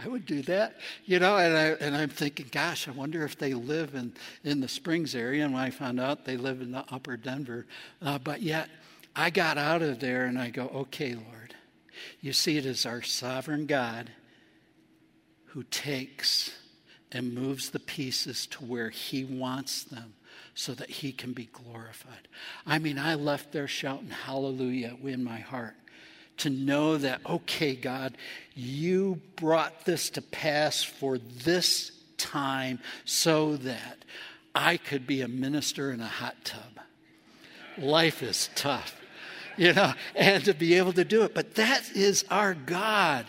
I 0.03 0.07
would 0.07 0.25
do 0.25 0.41
that, 0.43 0.77
you 1.05 1.19
know, 1.19 1.37
and, 1.37 1.55
I, 1.55 1.65
and 1.85 1.95
I'm 1.95 2.09
thinking, 2.09 2.47
gosh, 2.51 2.87
I 2.87 2.91
wonder 2.91 3.23
if 3.25 3.37
they 3.37 3.53
live 3.53 3.93
in, 3.93 4.13
in 4.43 4.61
the 4.61 4.67
Springs 4.67 5.15
area. 5.15 5.43
And 5.43 5.53
when 5.53 5.63
I 5.63 5.69
found 5.69 5.99
out 5.99 6.25
they 6.25 6.37
live 6.37 6.61
in 6.61 6.71
the 6.71 6.85
upper 6.89 7.17
Denver, 7.17 7.65
uh, 8.01 8.17
but 8.19 8.41
yet 8.41 8.69
I 9.15 9.29
got 9.29 9.57
out 9.57 9.81
of 9.81 9.99
there 9.99 10.25
and 10.25 10.39
I 10.39 10.49
go, 10.49 10.67
okay, 10.67 11.13
Lord, 11.13 11.55
you 12.21 12.31
see, 12.31 12.57
it 12.57 12.65
is 12.65 12.85
our 12.85 13.01
sovereign 13.01 13.65
God 13.65 14.11
who 15.47 15.63
takes 15.63 16.51
and 17.11 17.33
moves 17.33 17.69
the 17.69 17.79
pieces 17.79 18.47
to 18.47 18.63
where 18.63 18.89
He 18.89 19.25
wants 19.25 19.83
them 19.83 20.13
so 20.53 20.73
that 20.73 20.89
He 20.89 21.11
can 21.11 21.33
be 21.33 21.49
glorified. 21.51 22.27
I 22.65 22.79
mean, 22.79 22.97
I 22.97 23.15
left 23.15 23.51
there 23.51 23.67
shouting 23.67 24.09
hallelujah 24.09 24.95
in 25.03 25.23
my 25.23 25.39
heart 25.39 25.75
to 26.37 26.49
know 26.49 26.97
that, 26.97 27.21
okay, 27.25 27.75
God, 27.75 28.17
you 28.55 29.21
brought 29.35 29.85
this 29.85 30.09
to 30.11 30.21
pass 30.21 30.83
for 30.83 31.17
this 31.17 31.91
time 32.17 32.79
so 33.05 33.57
that 33.57 33.97
I 34.55 34.77
could 34.77 35.05
be 35.05 35.21
a 35.21 35.27
minister 35.27 35.91
in 35.91 35.99
a 35.99 36.07
hot 36.07 36.35
tub. 36.43 36.61
Life 37.77 38.23
is 38.23 38.49
tough, 38.55 38.99
you 39.55 39.73
know, 39.73 39.93
and 40.15 40.43
to 40.45 40.53
be 40.53 40.75
able 40.75 40.93
to 40.93 41.05
do 41.05 41.23
it. 41.23 41.35
But 41.35 41.55
that 41.55 41.91
is 41.95 42.25
our 42.31 42.55
God. 42.55 43.25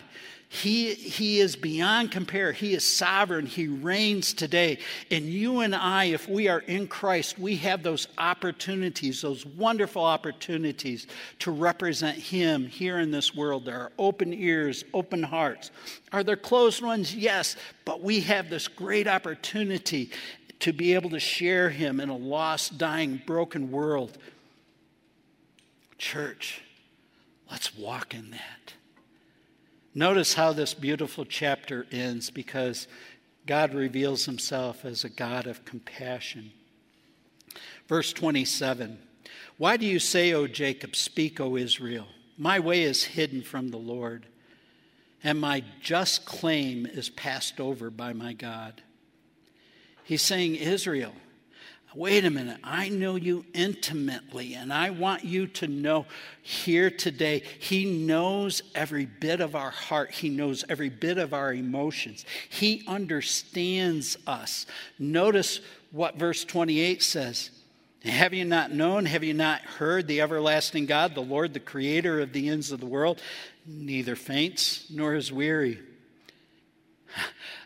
He, 0.51 0.95
he 0.95 1.39
is 1.39 1.55
beyond 1.55 2.11
compare. 2.11 2.51
He 2.51 2.73
is 2.73 2.83
sovereign. 2.83 3.45
He 3.45 3.67
reigns 3.67 4.33
today. 4.33 4.79
And 5.11 5.25
you 5.25 5.59
and 5.59 5.75
I, 5.75 6.05
if 6.05 6.27
we 6.27 6.47
are 6.47 6.61
in 6.61 6.87
Christ, 6.87 7.37
we 7.37 7.55
have 7.57 7.83
those 7.83 8.07
opportunities, 8.17 9.21
those 9.21 9.45
wonderful 9.45 10.03
opportunities 10.03 11.05
to 11.39 11.51
represent 11.51 12.17
Him 12.17 12.65
here 12.65 12.97
in 12.97 13.11
this 13.11 13.35
world. 13.35 13.63
There 13.63 13.79
are 13.79 13.91
open 13.99 14.33
ears, 14.33 14.83
open 14.91 15.21
hearts. 15.21 15.69
Are 16.11 16.23
there 16.23 16.35
closed 16.35 16.81
ones? 16.81 17.15
Yes. 17.15 17.55
But 17.85 18.01
we 18.01 18.21
have 18.21 18.49
this 18.49 18.67
great 18.67 19.07
opportunity 19.07 20.09
to 20.61 20.73
be 20.73 20.95
able 20.95 21.11
to 21.11 21.19
share 21.19 21.69
Him 21.69 21.99
in 21.99 22.09
a 22.09 22.17
lost, 22.17 22.79
dying, 22.79 23.21
broken 23.27 23.69
world. 23.69 24.17
Church, 25.99 26.63
let's 27.51 27.77
walk 27.77 28.15
in 28.15 28.31
that. 28.31 28.58
Notice 29.99 30.33
how 30.33 30.53
this 30.53 30.73
beautiful 30.73 31.25
chapter 31.25 31.85
ends 31.91 32.29
because 32.29 32.87
God 33.45 33.73
reveals 33.73 34.23
himself 34.23 34.85
as 34.85 35.03
a 35.03 35.09
God 35.09 35.45
of 35.45 35.65
compassion. 35.65 36.53
Verse 37.89 38.13
27 38.13 38.97
Why 39.57 39.75
do 39.75 39.85
you 39.85 39.99
say, 39.99 40.31
O 40.31 40.47
Jacob, 40.47 40.95
speak, 40.95 41.41
O 41.41 41.57
Israel? 41.57 42.07
My 42.37 42.61
way 42.61 42.83
is 42.83 43.03
hidden 43.03 43.41
from 43.41 43.71
the 43.71 43.77
Lord, 43.77 44.25
and 45.21 45.37
my 45.37 45.65
just 45.81 46.23
claim 46.23 46.85
is 46.85 47.09
passed 47.09 47.59
over 47.59 47.89
by 47.89 48.13
my 48.13 48.31
God. 48.31 48.81
He's 50.05 50.21
saying, 50.21 50.55
Israel, 50.55 51.11
Wait 51.95 52.23
a 52.23 52.29
minute, 52.29 52.59
I 52.63 52.89
know 52.89 53.15
you 53.15 53.45
intimately, 53.51 54.53
and 54.53 54.71
I 54.71 54.91
want 54.91 55.25
you 55.25 55.47
to 55.47 55.67
know 55.67 56.05
here 56.43 56.91
today, 56.91 57.41
He 57.59 57.85
knows 57.85 58.61
every 58.75 59.05
bit 59.05 59.41
of 59.41 59.55
our 59.55 59.71
heart. 59.71 60.11
He 60.11 60.29
knows 60.29 60.63
every 60.69 60.89
bit 60.89 61.17
of 61.17 61.33
our 61.33 61.51
emotions. 61.51 62.25
He 62.47 62.83
understands 62.87 64.17
us. 64.27 64.67
Notice 64.99 65.61
what 65.91 66.15
verse 66.15 66.45
28 66.45 67.01
says. 67.01 67.49
Have 68.03 68.35
you 68.35 68.45
not 68.45 68.71
known? 68.71 69.05
Have 69.05 69.23
you 69.23 69.33
not 69.33 69.61
heard 69.61 70.07
the 70.07 70.21
everlasting 70.21 70.85
God, 70.85 71.15
the 71.15 71.21
Lord, 71.21 71.53
the 71.53 71.59
creator 71.59 72.21
of 72.21 72.33
the 72.33 72.49
ends 72.49 72.71
of 72.71 72.79
the 72.79 72.85
world, 72.85 73.19
neither 73.65 74.15
faints 74.15 74.85
nor 74.91 75.15
is 75.15 75.31
weary? 75.31 75.79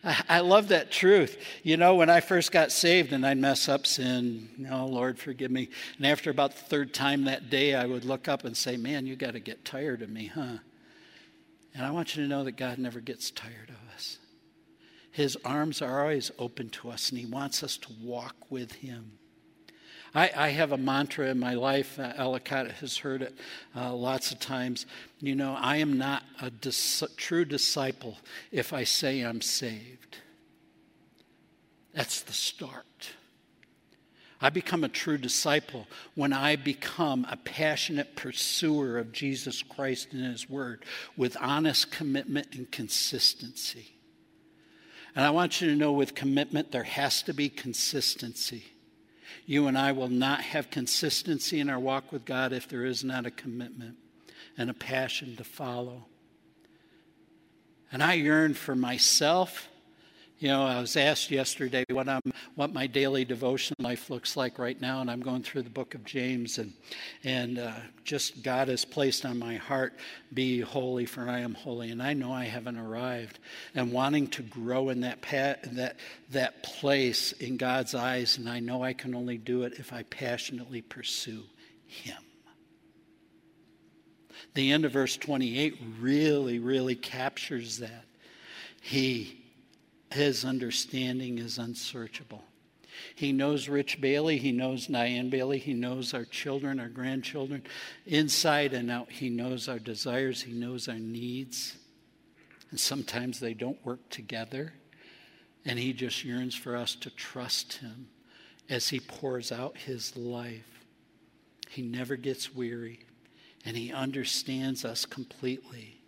I 0.04 0.42
love 0.42 0.68
that 0.68 0.92
truth. 0.92 1.38
You 1.64 1.78
know, 1.78 1.96
when 1.96 2.10
I 2.10 2.20
first 2.20 2.52
got 2.52 2.74
saved 2.74 3.14
and 3.14 3.26
I'd 3.26 3.38
mess 3.38 3.70
up 3.70 3.88
sin, 3.88 4.68
oh, 4.70 4.86
Lord, 4.86 5.18
forgive 5.18 5.50
me. 5.50 5.70
And 5.98 6.06
after 6.06 6.30
about 6.30 6.52
the 6.52 6.62
third 6.62 6.94
time 6.94 7.24
that 7.24 7.50
day, 7.50 7.74
I 7.74 7.86
would 7.86 8.04
look 8.04 8.28
up 8.28 8.44
and 8.44 8.56
say, 8.56 8.76
Man, 8.76 9.08
you 9.08 9.16
got 9.16 9.32
to 9.32 9.40
get 9.40 9.64
tired 9.64 10.02
of 10.02 10.10
me, 10.10 10.26
huh? 10.28 10.58
And 11.74 11.86
I 11.86 11.92
want 11.92 12.16
you 12.16 12.24
to 12.24 12.30
know 12.30 12.44
that 12.44 12.58
God 12.58 12.78
never 12.80 13.00
gets 13.00 13.32
tired 13.32 13.70
of 13.70 13.96
us. 13.96 14.18
His 15.12 15.38
arms 15.46 15.82
are 15.82 16.02
always 16.02 16.32
open 16.38 16.70
to 16.72 16.90
us, 16.90 17.10
and 17.10 17.20
He 17.20 17.26
wants 17.26 17.64
us 17.64 17.78
to 17.78 17.90
walk 18.02 18.36
with 18.50 18.74
Him. 18.74 19.20
I, 20.16 20.32
I 20.36 20.50
have 20.50 20.72
a 20.72 20.78
mantra 20.78 21.30
in 21.30 21.40
my 21.40 21.56
life. 21.56 21.98
Uh, 21.98 22.14
Ellicott 22.16 22.70
has 22.72 22.98
heard 22.98 23.24
it 23.24 23.36
uh, 23.76 23.94
lots 23.94 24.32
of 24.32 24.40
times. 24.40 24.86
You 25.20 25.36
know, 25.36 25.58
I 25.60 25.78
am 25.78 25.98
not 25.98 26.24
a 26.42 26.52
dis- 26.52 27.04
true 27.18 27.46
disciple 27.46 28.18
if 28.52 28.74
I 28.74 28.84
say 28.84 29.22
I'm 29.22 29.42
saved. 29.42 30.18
That's 31.94 32.22
the 32.22 32.34
start. 32.34 33.12
I 34.40 34.50
become 34.50 34.84
a 34.84 34.90
true 34.90 35.18
disciple 35.18 35.88
when 36.16 36.34
I 36.34 36.58
become 36.58 37.26
a 37.32 37.38
passionate 37.38 38.16
pursuer 38.16 38.98
of 38.98 39.14
Jesus 39.14 39.64
Christ 39.64 40.10
and 40.12 40.26
His 40.26 40.50
Word 40.50 40.84
with 41.16 41.38
honest 41.40 41.92
commitment 41.92 42.48
and 42.54 42.70
consistency. 42.70 43.94
And 45.16 45.24
I 45.24 45.30
want 45.30 45.62
you 45.62 45.70
to 45.70 45.76
know 45.76 45.94
with 45.94 46.14
commitment, 46.14 46.72
there 46.72 46.84
has 46.84 47.22
to 47.24 47.34
be 47.34 47.48
consistency. 47.48 48.66
You 49.46 49.68
and 49.68 49.78
I 49.78 49.92
will 49.92 50.10
not 50.10 50.42
have 50.42 50.70
consistency 50.70 51.60
in 51.60 51.70
our 51.70 51.80
walk 51.80 52.12
with 52.12 52.26
God 52.26 52.54
if 52.54 52.68
there 52.68 52.86
is 52.86 53.04
not 53.04 53.26
a 53.26 53.32
commitment 53.32 53.98
and 54.58 54.70
a 54.70 54.74
passion 54.74 55.36
to 55.38 55.44
follow. 55.44 56.06
And 57.92 58.02
I 58.02 58.14
yearn 58.14 58.54
for 58.54 58.76
myself 58.76 59.68
you 60.44 60.50
know, 60.50 60.66
I 60.66 60.82
was 60.82 60.98
asked 60.98 61.32
yesterday 61.32 61.86
what 61.90 62.10
I'm, 62.10 62.20
what 62.56 62.74
my 62.74 62.86
daily 62.86 63.24
devotion 63.24 63.78
life 63.80 64.10
looks 64.10 64.36
like 64.36 64.60
right 64.60 64.80
now, 64.82 65.00
and 65.00 65.10
I'm 65.10 65.22
going 65.22 65.42
through 65.42 65.62
the 65.62 65.70
book 65.70 65.96
of 65.96 66.04
James, 66.04 66.58
and 66.58 66.74
and 67.24 67.60
uh, 67.60 67.72
just 68.04 68.44
God 68.44 68.68
has 68.68 68.84
placed 68.84 69.26
on 69.26 69.40
my 69.40 69.56
heart, 69.56 69.94
"Be 70.34 70.60
holy, 70.60 71.06
for 71.06 71.30
I 71.30 71.40
am 71.40 71.54
holy." 71.54 71.92
And 71.92 72.04
I 72.04 72.12
know 72.12 72.34
I 72.34 72.44
haven't 72.44 72.78
arrived, 72.78 73.40
and 73.74 73.94
wanting 73.94 74.28
to 74.32 74.42
grow 74.42 74.90
in 74.90 75.00
that 75.00 75.22
that 75.22 75.96
that 76.32 76.62
place 76.62 77.32
in 77.32 77.56
God's 77.56 77.96
eyes, 77.96 78.38
and 78.38 78.50
I 78.50 78.60
know 78.60 78.84
I 78.84 78.92
can 78.92 79.16
only 79.16 79.38
do 79.38 79.64
it 79.64 79.76
if 79.80 79.94
I 79.94 80.04
passionately 80.04 80.82
pursue 80.82 81.44
Him. 81.86 82.22
The 84.56 84.74
end 84.74 84.84
of 84.84 84.92
verse 84.92 85.16
28 85.16 85.80
really, 86.02 86.60
really 86.60 86.96
captures 86.96 87.78
that. 87.78 88.04
He 88.82 89.43
his 90.14 90.46
understanding 90.46 91.40
is 91.40 91.58
unsearchable. 91.58 92.44
He 93.16 93.32
knows 93.32 93.68
Rich 93.68 94.00
Bailey. 94.00 94.38
He 94.38 94.52
knows 94.52 94.88
Diane 94.88 95.30
Bailey. 95.30 95.58
He 95.58 95.74
knows 95.74 96.14
our 96.14 96.26
children, 96.26 96.80
our 96.80 96.90
grandchildren, 96.90 97.64
inside 98.06 98.74
and 98.74 98.90
out. 98.90 99.12
He 99.12 99.30
knows 99.30 99.68
our 99.68 99.80
desires. 99.80 100.42
He 100.44 100.54
knows 100.54 100.88
our 100.88 101.00
needs. 101.00 101.76
And 102.70 102.80
sometimes 102.80 103.40
they 103.40 103.54
don't 103.54 103.84
work 103.86 104.10
together. 104.10 104.74
And 105.66 105.80
He 105.80 105.94
just 105.94 106.24
yearns 106.24 106.56
for 106.56 106.76
us 106.76 106.96
to 106.96 107.10
trust 107.10 107.74
Him 107.78 108.08
as 108.70 108.90
He 108.90 109.00
pours 109.00 109.52
out 109.52 109.78
His 109.78 110.16
life. 110.16 110.86
He 111.70 111.82
never 111.82 112.16
gets 112.16 112.54
weary, 112.54 113.00
and 113.66 113.76
He 113.76 113.92
understands 113.92 114.86
us 114.86 115.06
completely 115.06 116.03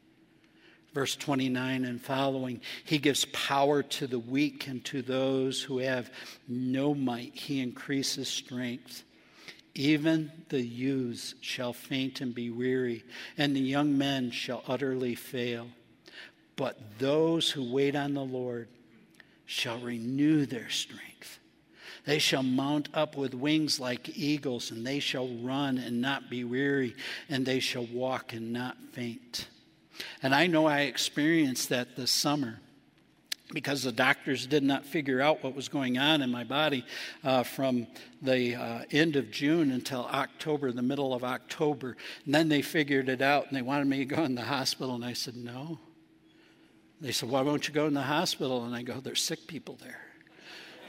verse 0.95 1.17
29 1.17 1.83
and 1.83 2.01
following, 2.01 2.61
he 2.85 2.97
gives 2.97 3.25
power 3.25 3.83
to 3.83 4.07
the 4.07 4.17
weak 4.17 4.65
and 4.67 4.83
to 4.85 5.01
those 5.01 5.61
who 5.61 5.79
have 5.79 6.09
no 6.47 6.95
might. 6.95 7.35
He 7.35 7.59
increases 7.59 8.29
strength. 8.29 9.03
Even 9.75 10.31
the 10.47 10.61
youths 10.61 11.35
shall 11.41 11.73
faint 11.73 12.21
and 12.21 12.33
be 12.33 12.49
weary, 12.49 13.03
and 13.37 13.53
the 13.53 13.59
young 13.59 13.97
men 13.97 14.31
shall 14.31 14.63
utterly 14.69 15.15
fail. 15.15 15.67
But 16.55 16.79
those 16.97 17.51
who 17.51 17.73
wait 17.73 17.97
on 17.97 18.13
the 18.13 18.23
Lord 18.23 18.69
shall 19.45 19.79
renew 19.79 20.45
their 20.45 20.69
strength. 20.69 21.39
They 22.05 22.19
shall 22.19 22.43
mount 22.43 22.87
up 22.93 23.17
with 23.17 23.33
wings 23.33 23.81
like 23.81 24.17
eagles, 24.17 24.71
and 24.71 24.87
they 24.87 24.99
shall 24.99 25.27
run 25.27 25.77
and 25.77 25.99
not 25.99 26.29
be 26.29 26.45
weary, 26.45 26.95
and 27.27 27.45
they 27.45 27.59
shall 27.59 27.85
walk 27.87 28.31
and 28.31 28.53
not 28.53 28.77
faint. 28.93 29.49
And 30.21 30.33
I 30.33 30.47
know 30.47 30.65
I 30.65 30.81
experienced 30.81 31.69
that 31.69 31.95
this 31.95 32.11
summer 32.11 32.59
because 33.53 33.83
the 33.83 33.91
doctors 33.91 34.47
did 34.47 34.63
not 34.63 34.85
figure 34.85 35.21
out 35.21 35.43
what 35.43 35.55
was 35.55 35.69
going 35.69 35.97
on 35.97 36.21
in 36.21 36.31
my 36.31 36.43
body 36.43 36.83
uh, 37.23 37.43
from 37.43 37.85
the 38.21 38.55
uh, 38.55 38.81
end 38.91 39.15
of 39.15 39.29
June 39.29 39.71
until 39.71 40.05
October, 40.05 40.71
the 40.71 40.81
middle 40.81 41.13
of 41.13 41.23
October. 41.23 41.95
And 42.25 42.33
then 42.33 42.49
they 42.49 42.61
figured 42.61 43.07
it 43.07 43.21
out 43.21 43.47
and 43.47 43.55
they 43.55 43.61
wanted 43.61 43.87
me 43.87 43.97
to 43.99 44.05
go 44.05 44.23
in 44.23 44.35
the 44.35 44.41
hospital. 44.41 44.95
And 44.95 45.05
I 45.05 45.13
said, 45.13 45.35
no. 45.35 45.79
They 46.99 47.11
said, 47.11 47.29
why 47.29 47.41
won't 47.41 47.67
you 47.67 47.73
go 47.73 47.85
in 47.85 47.93
the 47.93 48.01
hospital? 48.01 48.63
And 48.65 48.75
I 48.75 48.81
go, 48.81 48.99
there's 48.99 49.21
sick 49.21 49.45
people 49.47 49.77
there. 49.81 50.01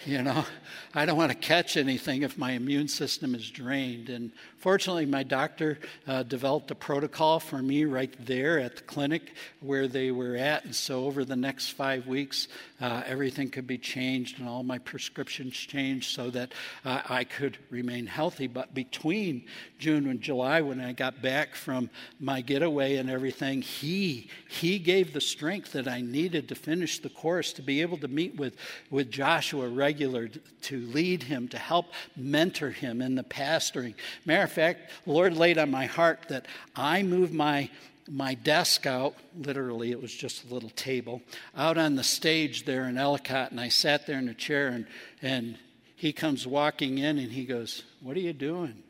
You 0.07 0.23
know, 0.23 0.45
I 0.95 1.05
don't 1.05 1.19
want 1.19 1.33
to 1.33 1.39
catch 1.39 1.77
anything 1.77 2.23
if 2.23 2.39
my 2.39 2.53
immune 2.53 2.89
system 2.89 3.35
is 3.35 3.51
drained. 3.51 4.09
And 4.09 4.33
fortunately, 4.67 5.07
my 5.07 5.23
doctor 5.23 5.79
uh, 6.09 6.25
developed 6.25 6.69
a 6.73 6.75
protocol 6.75 7.39
for 7.39 7.63
me 7.63 7.85
right 7.85 8.13
there 8.27 8.59
at 8.59 8.75
the 8.75 8.83
clinic 8.83 9.33
where 9.61 9.87
they 9.87 10.11
were 10.11 10.35
at. 10.35 10.65
And 10.65 10.75
so, 10.75 11.05
over 11.05 11.25
the 11.25 11.37
next 11.37 11.71
five 11.71 12.09
weeks, 12.09 12.49
uh, 12.81 13.05
everything 13.07 13.49
could 13.49 13.69
be 13.69 13.79
changed 13.79 14.41
and 14.41 14.49
all 14.49 14.65
my 14.65 14.79
prescriptions 14.79 15.55
changed 15.55 16.11
so 16.11 16.31
that 16.31 16.51
uh, 16.85 17.01
I 17.09 17.23
could 17.23 17.59
remain 17.71 18.09
healthy. 18.09 18.49
But 18.49 18.75
between 18.75 19.45
June 19.79 20.09
and 20.09 20.21
July, 20.21 20.63
when 20.63 20.81
I 20.81 20.91
got 20.91 21.23
back 21.23 21.55
from 21.55 21.89
my 22.19 22.41
getaway 22.41 22.97
and 22.97 23.09
everything, 23.09 23.63
he 23.63 24.31
he 24.49 24.81
gave 24.81 25.13
the 25.13 25.21
strength 25.21 25.75
that 25.75 25.87
I 25.87 26.01
needed 26.01 26.49
to 26.49 26.57
finish 26.57 26.99
the 26.99 27.09
course 27.09 27.53
to 27.53 27.63
be 27.63 27.83
able 27.83 27.99
to 27.99 28.09
meet 28.09 28.35
with 28.35 28.57
with 28.91 29.13
Joshua 29.13 29.69
regular 29.69 30.29
to 30.63 30.81
lead 30.87 31.23
him, 31.23 31.47
to 31.47 31.59
help 31.59 31.87
mentor 32.17 32.71
him 32.71 33.01
in 33.01 33.15
the 33.15 33.23
pastoring. 33.23 33.95
Matter 34.25 34.56
fact, 34.57 34.91
Lord 35.07 35.37
laid 35.37 35.59
on 35.59 35.71
my 35.71 35.87
heart 35.87 36.27
that 36.29 36.47
I 36.75 37.03
move 37.03 37.33
my 37.33 37.71
my 38.09 38.35
desk 38.35 38.87
out, 38.87 39.17
literally, 39.37 39.91
it 39.91 40.01
was 40.01 40.15
just 40.15 40.45
a 40.45 40.55
little 40.55 40.71
table, 40.71 41.23
out 41.57 41.77
on 41.77 41.97
the 41.97 42.05
stage 42.05 42.65
there 42.65 42.89
in 42.89 42.97
Ellicott, 42.97 43.51
and 43.51 43.61
I 43.61 43.69
sat 43.69 44.07
there 44.07 44.19
in 44.19 44.29
a 44.29 44.35
chair, 44.35 44.69
and, 44.69 44.87
and 45.23 45.59
he 45.97 46.13
comes 46.13 46.47
walking 46.47 46.99
in 46.99 47.19
and 47.19 47.33
he 47.33 47.45
goes, 47.45 47.83
What 48.01 48.17
are 48.17 48.21
you 48.21 48.33
doing? 48.33 48.83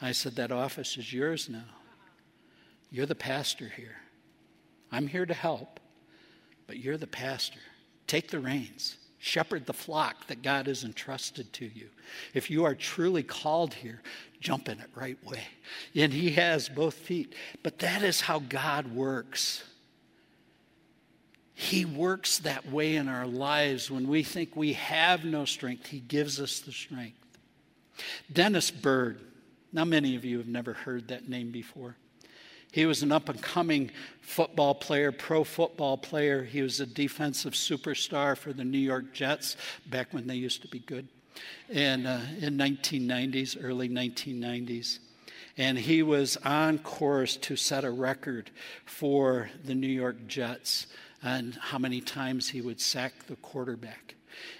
I 0.00 0.12
said, 0.12 0.36
That 0.36 0.52
office 0.52 0.96
is 0.96 1.12
yours 1.12 1.48
now. 1.48 1.64
You're 2.90 3.06
the 3.06 3.14
pastor 3.14 3.68
here. 3.76 3.96
I'm 4.92 5.08
here 5.08 5.26
to 5.26 5.34
help. 5.34 5.80
but 6.66 6.78
you're 6.78 6.96
the 6.96 7.06
pastor. 7.06 7.60
Take 8.06 8.30
the 8.30 8.38
reins. 8.38 8.96
Shepherd 9.18 9.66
the 9.66 9.72
flock 9.72 10.26
that 10.26 10.42
God 10.42 10.66
has 10.66 10.84
entrusted 10.84 11.52
to 11.54 11.64
you. 11.64 11.88
If 12.34 12.50
you 12.50 12.64
are 12.64 12.74
truly 12.74 13.22
called 13.22 13.74
here, 13.74 14.02
jump 14.44 14.68
in 14.68 14.78
it 14.78 14.90
right 14.94 15.18
way. 15.24 15.40
And 15.96 16.12
He 16.12 16.30
has 16.32 16.68
both 16.68 16.94
feet. 16.94 17.34
But 17.64 17.80
that 17.80 18.02
is 18.02 18.20
how 18.20 18.38
God 18.38 18.94
works. 18.94 19.64
He 21.54 21.84
works 21.84 22.38
that 22.40 22.70
way 22.70 22.96
in 22.96 23.08
our 23.08 23.26
lives 23.26 23.90
when 23.90 24.06
we 24.06 24.22
think 24.22 24.54
we 24.54 24.74
have 24.74 25.24
no 25.24 25.44
strength. 25.44 25.86
He 25.86 26.00
gives 26.00 26.38
us 26.38 26.60
the 26.60 26.72
strength. 26.72 27.18
Dennis 28.32 28.70
Byrd. 28.70 29.20
Now, 29.72 29.84
many 29.84 30.14
of 30.14 30.24
you 30.24 30.38
have 30.38 30.46
never 30.46 30.72
heard 30.72 31.08
that 31.08 31.28
name 31.28 31.50
before. 31.50 31.96
He 32.70 32.86
was 32.86 33.04
an 33.04 33.12
up 33.12 33.28
and 33.28 33.40
coming 33.40 33.92
football 34.20 34.74
player, 34.74 35.12
pro 35.12 35.44
football 35.44 35.96
player. 35.96 36.42
He 36.42 36.60
was 36.60 36.80
a 36.80 36.86
defensive 36.86 37.52
superstar 37.52 38.36
for 38.36 38.52
the 38.52 38.64
New 38.64 38.78
York 38.78 39.14
Jets 39.14 39.56
back 39.86 40.12
when 40.12 40.26
they 40.26 40.34
used 40.34 40.62
to 40.62 40.68
be 40.68 40.80
good. 40.80 41.08
And 41.72 42.06
uh, 42.06 42.20
in 42.40 42.56
1990s, 42.56 43.56
early 43.60 43.88
1990s. 43.88 44.98
And 45.56 45.78
he 45.78 46.02
was 46.02 46.36
on 46.38 46.78
course 46.78 47.36
to 47.38 47.56
set 47.56 47.84
a 47.84 47.90
record 47.90 48.50
for 48.84 49.50
the 49.64 49.74
New 49.74 49.86
York 49.86 50.26
Jets 50.26 50.86
and 51.22 51.54
how 51.54 51.78
many 51.78 52.00
times 52.00 52.48
he 52.50 52.60
would 52.60 52.80
sack 52.80 53.26
the 53.26 53.36
quarterback. 53.36 54.14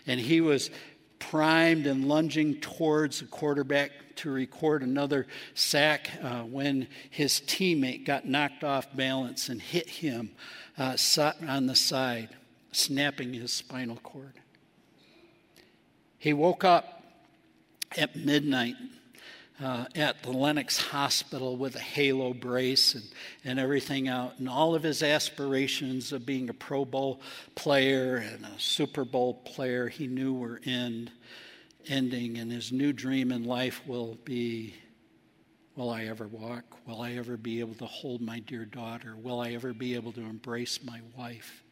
And 0.06 0.20
he 0.20 0.40
was 0.40 0.70
primed 1.18 1.86
and 1.86 2.06
lunging 2.06 2.60
towards 2.60 3.20
the 3.20 3.26
quarterback 3.26 3.90
to 4.16 4.30
record 4.30 4.82
another 4.82 5.26
sack 5.54 6.10
uh, 6.22 6.42
when 6.42 6.86
his 7.10 7.40
teammate 7.40 8.04
got 8.04 8.26
knocked 8.26 8.62
off 8.62 8.94
balance 8.94 9.48
and 9.48 9.60
hit 9.60 9.88
him 9.88 10.30
uh, 10.78 10.96
on 11.48 11.66
the 11.66 11.74
side, 11.74 12.28
snapping 12.72 13.32
his 13.32 13.52
spinal 13.52 13.96
cord. 13.96 14.34
He 16.24 16.32
woke 16.32 16.64
up 16.64 17.02
at 17.98 18.16
midnight 18.16 18.76
uh, 19.62 19.84
at 19.94 20.22
the 20.22 20.30
Lenox 20.30 20.78
Hospital 20.78 21.54
with 21.58 21.76
a 21.76 21.80
halo 21.80 22.32
brace 22.32 22.94
and, 22.94 23.04
and 23.44 23.60
everything 23.60 24.08
out. 24.08 24.38
And 24.38 24.48
all 24.48 24.74
of 24.74 24.82
his 24.82 25.02
aspirations 25.02 26.14
of 26.14 26.24
being 26.24 26.48
a 26.48 26.54
Pro 26.54 26.86
Bowl 26.86 27.20
player 27.56 28.16
and 28.16 28.46
a 28.46 28.58
Super 28.58 29.04
Bowl 29.04 29.34
player 29.34 29.90
he 29.90 30.06
knew 30.06 30.32
were 30.32 30.62
end, 30.64 31.12
ending. 31.88 32.38
And 32.38 32.50
his 32.50 32.72
new 32.72 32.94
dream 32.94 33.30
in 33.30 33.44
life 33.44 33.82
will 33.86 34.16
be 34.24 34.72
Will 35.76 35.90
I 35.90 36.04
ever 36.04 36.26
walk? 36.26 36.64
Will 36.86 37.02
I 37.02 37.16
ever 37.16 37.36
be 37.36 37.60
able 37.60 37.74
to 37.74 37.86
hold 37.86 38.22
my 38.22 38.38
dear 38.38 38.64
daughter? 38.64 39.14
Will 39.14 39.40
I 39.40 39.50
ever 39.50 39.74
be 39.74 39.94
able 39.94 40.12
to 40.12 40.22
embrace 40.22 40.78
my 40.82 41.02
wife? 41.18 41.62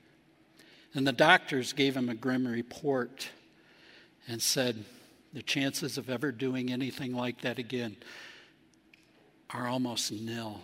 And 0.92 1.06
the 1.06 1.12
doctors 1.12 1.72
gave 1.72 1.96
him 1.96 2.10
a 2.10 2.14
grim 2.14 2.46
report 2.46 3.30
and 4.28 4.40
said, 4.40 4.84
the 5.32 5.42
chances 5.42 5.96
of 5.96 6.10
ever 6.10 6.30
doing 6.30 6.70
anything 6.70 7.14
like 7.14 7.40
that 7.40 7.58
again 7.58 7.96
are 9.50 9.66
almost 9.66 10.12
nil. 10.12 10.60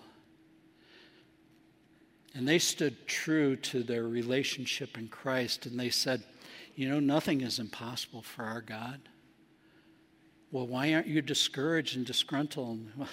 And 2.35 2.47
they 2.47 2.59
stood 2.59 3.07
true 3.07 3.57
to 3.57 3.83
their 3.83 4.07
relationship 4.07 4.99
in 4.99 5.09
Christ 5.09 5.67
and 5.67 5.81
they 5.81 5.91
said, 5.91 6.23
You 6.77 6.89
know, 6.89 7.01
nothing 7.01 7.41
is 7.41 7.59
impossible 7.59 8.23
for 8.23 8.45
our 8.45 8.61
God. 8.61 9.01
Well, 10.51 10.67
why 10.67 10.95
aren't 10.95 11.07
you 11.07 11.21
discouraged 11.21 11.97
and 11.97 12.07
disgruntled? 12.07 12.81
Well, 12.97 13.09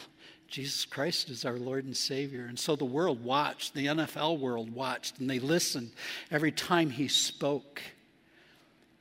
Jesus 0.48 0.86
Christ 0.86 1.30
is 1.30 1.44
our 1.44 1.58
Lord 1.58 1.86
and 1.86 1.98
Savior. 1.98 2.46
And 2.46 2.58
so 2.58 2.76
the 2.76 2.86
world 2.86 3.24
watched, 3.24 3.74
the 3.74 3.88
NFL 3.88 4.40
world 4.40 4.74
watched, 4.74 5.20
and 5.20 5.30
they 5.30 5.40
listened 5.40 5.92
every 6.30 6.52
time 6.52 6.92
he 6.92 7.08
spoke. 7.08 7.82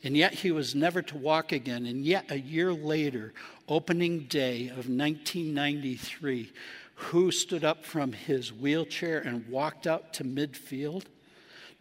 And 0.05 0.17
yet 0.17 0.35
he 0.35 0.53
was 0.53 0.75
never 0.75 1.03
to 1.03 1.17
walk 1.17 1.51
again. 1.51 1.87
And 1.87 2.05
yet 2.05 2.31
a 2.31 2.39
year 2.39 2.73
later, 2.73 3.33
opening 3.69 4.27
day 4.27 4.69
of 4.69 4.89
1993, 4.89 6.53
who 6.97 7.31
stood 7.31 7.65
up 7.65 7.85
from 7.85 8.13
his 8.13 8.53
wheelchair 8.53 9.19
and 9.19 9.49
walked 9.49 9.87
out 9.87 10.13
to 10.15 10.25
midfield? 10.25 11.05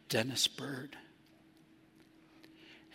Dennis 0.09 0.47
Byrd 0.47 0.95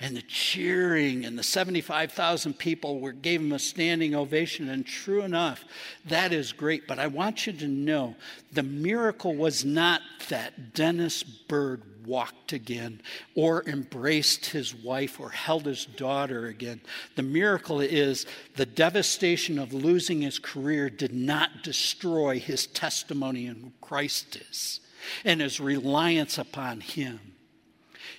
and 0.00 0.16
the 0.16 0.22
cheering 0.22 1.24
and 1.24 1.38
the 1.38 1.42
75,000 1.42 2.54
people 2.54 3.00
were, 3.00 3.12
gave 3.12 3.40
him 3.40 3.52
a 3.52 3.58
standing 3.58 4.14
ovation. 4.14 4.68
And 4.68 4.86
true 4.86 5.22
enough, 5.22 5.64
that 6.06 6.32
is 6.32 6.52
great. 6.52 6.86
But 6.86 6.98
I 6.98 7.08
want 7.08 7.46
you 7.46 7.52
to 7.54 7.66
know 7.66 8.14
the 8.52 8.62
miracle 8.62 9.34
was 9.34 9.64
not 9.64 10.00
that 10.28 10.72
Dennis 10.74 11.22
Byrd 11.22 11.82
walked 12.08 12.52
again 12.52 13.00
or 13.34 13.62
embraced 13.68 14.46
his 14.46 14.74
wife 14.74 15.20
or 15.20 15.30
held 15.30 15.66
his 15.66 15.84
daughter 15.84 16.46
again. 16.46 16.80
The 17.14 17.22
miracle 17.22 17.80
is 17.80 18.26
the 18.56 18.66
devastation 18.66 19.58
of 19.58 19.72
losing 19.72 20.22
his 20.22 20.38
career 20.38 20.88
did 20.90 21.12
not 21.12 21.62
destroy 21.62 22.40
his 22.40 22.66
testimony 22.66 23.46
in 23.46 23.56
who 23.56 23.72
Christ 23.80 24.36
is 24.50 24.80
and 25.24 25.40
his 25.40 25.60
reliance 25.60 26.38
upon 26.38 26.80
him. 26.80 27.20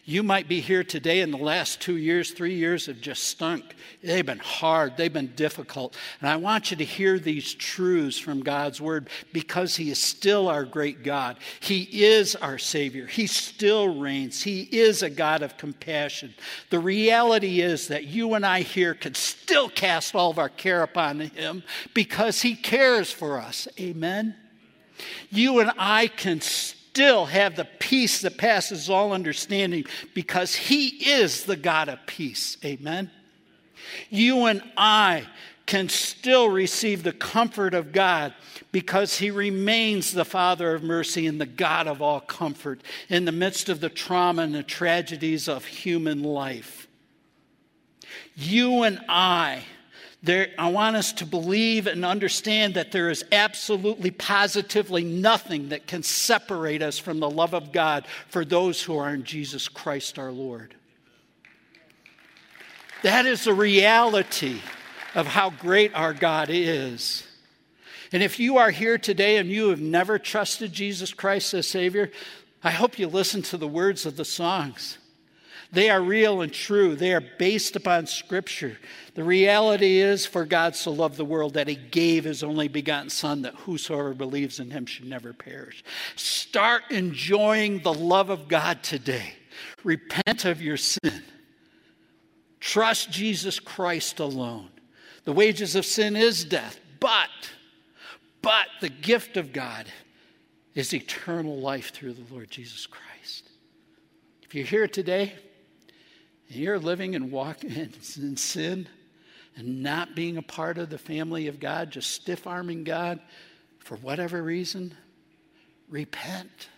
You 0.10 0.24
might 0.24 0.48
be 0.48 0.60
here 0.60 0.84
today, 0.84 1.22
in 1.22 1.30
the 1.30 1.38
last 1.38 1.82
two 1.82 1.98
years, 1.98 2.32
three 2.32 2.56
years 2.56 2.88
have 2.88 3.00
just 3.00 3.26
stunk. 3.26 3.76
They've 4.02 4.26
been 4.26 4.40
hard, 4.40 4.98
they've 4.98 5.14
been 5.14 5.36
difficult. 5.36 5.96
And 6.20 6.28
I 6.28 6.36
want 6.36 6.72
you 6.72 6.78
to 6.78 6.84
hear 6.84 7.20
these 7.20 7.54
truths 7.54 8.18
from 8.18 8.42
God's 8.42 8.82
Word 8.82 9.12
because 9.34 9.76
He 9.76 9.92
is 9.92 10.00
still 10.00 10.48
our 10.48 10.66
great 10.66 11.04
God. 11.04 11.38
He 11.60 11.84
is 12.06 12.36
our 12.36 12.58
Savior. 12.58 13.06
He 13.06 13.28
still 13.28 14.00
reigns. 14.00 14.42
He 14.42 14.62
is 14.64 15.04
a 15.04 15.12
God 15.12 15.44
of 15.44 15.58
compassion. 15.58 16.34
The 16.72 16.80
reality 16.80 17.62
is 17.62 17.90
that 17.90 18.06
you 18.06 18.34
and 18.34 18.44
I 18.44 18.62
here 18.62 18.96
can 18.96 19.14
still 19.14 19.70
cast 19.70 20.16
all 20.16 20.32
of 20.32 20.40
our 20.40 20.50
care 20.50 20.82
upon 20.82 21.20
Him 21.20 21.62
because 21.94 22.42
He 22.42 22.56
cares 22.56 23.12
for 23.12 23.40
us. 23.40 23.68
Amen? 23.80 24.36
You 25.30 25.60
and 25.60 25.72
I 25.78 26.08
can 26.08 26.42
still 26.90 27.26
have 27.26 27.56
the 27.56 27.68
peace 27.80 28.22
that 28.22 28.38
passes 28.38 28.90
all 28.90 29.14
understanding 29.14 29.86
because 30.14 30.56
He 30.56 30.88
is 30.88 31.44
the 31.44 31.56
God 31.56 31.88
of 31.88 32.00
peace. 32.08 32.58
Amen. 32.66 33.12
You 34.10 34.46
and 34.46 34.64
I 34.76 35.28
can 35.66 35.88
still 35.88 36.50
receive 36.50 37.04
the 37.04 37.14
comfort 37.14 37.76
of 37.76 37.92
God 37.92 38.34
because 38.72 39.20
He 39.20 39.30
remains 39.30 40.12
the 40.12 40.26
Father 40.26 40.74
of 40.74 40.82
mercy 40.82 41.28
and 41.28 41.40
the 41.40 41.46
God 41.46 41.88
of 41.88 42.02
all 42.02 42.20
comfort 42.20 42.82
in 43.08 43.26
the 43.26 43.32
midst 43.32 43.70
of 43.70 43.80
the 43.80 43.90
trauma 43.90 44.42
and 44.42 44.56
the 44.56 44.64
tragedies 44.64 45.48
of 45.48 45.66
human 45.66 46.24
life. 46.24 46.88
You 48.36 48.82
and 48.82 49.00
I 49.08 49.64
there, 50.22 50.50
I 50.58 50.70
want 50.70 50.98
us 50.98 51.14
to 51.14 51.26
believe 51.26 51.88
and 51.88 52.04
understand 52.04 52.74
that 52.74 52.92
there 52.92 53.10
is 53.10 53.24
absolutely, 53.32 54.12
positively 54.12 55.04
nothing 55.04 55.70
that 55.70 55.88
can 55.88 56.04
separate 56.04 56.82
us 56.82 57.00
from 57.00 57.20
the 57.20 57.30
love 57.30 57.54
of 57.54 57.72
God 57.72 58.06
for 58.28 58.44
those 58.44 58.84
who 58.84 58.98
are 58.98 59.14
in 59.14 59.24
Jesus 59.24 59.70
Christ 59.70 60.20
our 60.20 60.32
Lord. 60.32 60.76
That 63.02 63.26
is 63.26 63.46
the 63.46 63.54
reality 63.54 64.60
of 65.16 65.26
how 65.26 65.52
great 65.52 65.96
our 65.96 66.14
God 66.14 66.50
is. 66.52 67.26
And 68.12 68.22
if 68.22 68.40
you 68.40 68.58
are 68.58 68.72
here 68.72 68.98
today 68.98 69.38
and 69.38 69.50
you 69.50 69.70
have 69.70 69.80
never 69.80 70.20
trusted 70.20 70.74
Jesus 70.74 71.14
Christ 71.14 71.54
as 71.54 71.68
Savior, 71.68 72.12
I 72.62 72.72
hope 72.72 73.00
you 73.00 73.08
listen 73.08 73.42
to 73.44 73.58
the 73.58 73.68
words 73.68 74.06
of 74.06 74.18
the 74.18 74.26
songs. 74.26 74.98
They 75.72 75.92
are 75.92 76.02
real 76.02 76.42
and 76.42 76.52
true. 76.52 76.96
They 76.96 77.14
are 77.14 77.24
based 77.38 77.76
upon 77.76 78.08
Scripture. 78.08 78.78
The 79.14 79.24
reality 79.24 80.00
is, 80.00 80.26
for 80.26 80.46
God 80.46 80.76
so 80.76 80.92
loved 80.92 81.18
the 81.18 81.26
world 81.26 81.54
that 81.54 81.68
He 81.68 81.76
gave 81.76 82.24
His 82.24 82.44
only 82.44 82.68
begotten 82.68 83.10
Son, 83.12 83.44
that 83.44 83.54
whosoever 83.54 84.16
believes 84.16 84.60
in 84.60 84.72
Him 84.72 84.88
should 84.88 85.06
never 85.06 85.32
perish. 85.32 85.84
Start 86.16 86.84
enjoying 86.90 87.84
the 87.84 87.94
love 87.94 88.32
of 88.32 88.48
God 88.48 88.82
today. 88.82 89.34
Repent 89.84 90.46
of 90.46 90.62
your 90.62 90.78
sin. 90.78 91.24
Trust 92.60 93.12
Jesus 93.12 93.60
Christ 93.60 94.20
alone. 94.20 94.70
The 95.26 95.34
wages 95.34 95.76
of 95.76 95.86
sin 95.86 96.16
is 96.16 96.44
death, 96.44 96.80
but, 97.00 97.30
but 98.42 98.68
the 98.82 98.90
gift 98.90 99.38
of 99.38 99.54
God 99.54 99.86
is 100.74 100.94
eternal 100.94 101.60
life 101.60 101.92
through 101.92 102.14
the 102.14 102.34
Lord 102.34 102.50
Jesus 102.50 102.88
Christ. 102.88 103.50
If 104.42 104.56
you're 104.56 104.66
here 104.66 104.88
today, 104.88 105.34
and 106.50 106.58
you're 106.58 106.80
living 106.80 107.16
and 107.16 107.32
walking 107.32 107.72
in 108.18 108.38
sin 108.38 108.88
and 109.56 109.84
not 109.84 110.16
being 110.16 110.38
a 110.38 110.42
part 110.42 110.78
of 110.78 110.90
the 110.90 110.98
family 110.98 111.48
of 111.48 111.60
God, 111.60 111.92
just 111.92 112.12
stiff 112.12 112.48
arming 112.48 112.84
God 112.84 113.20
for 113.80 113.98
whatever 113.98 114.42
reason, 114.42 114.94
repent. 115.90 116.70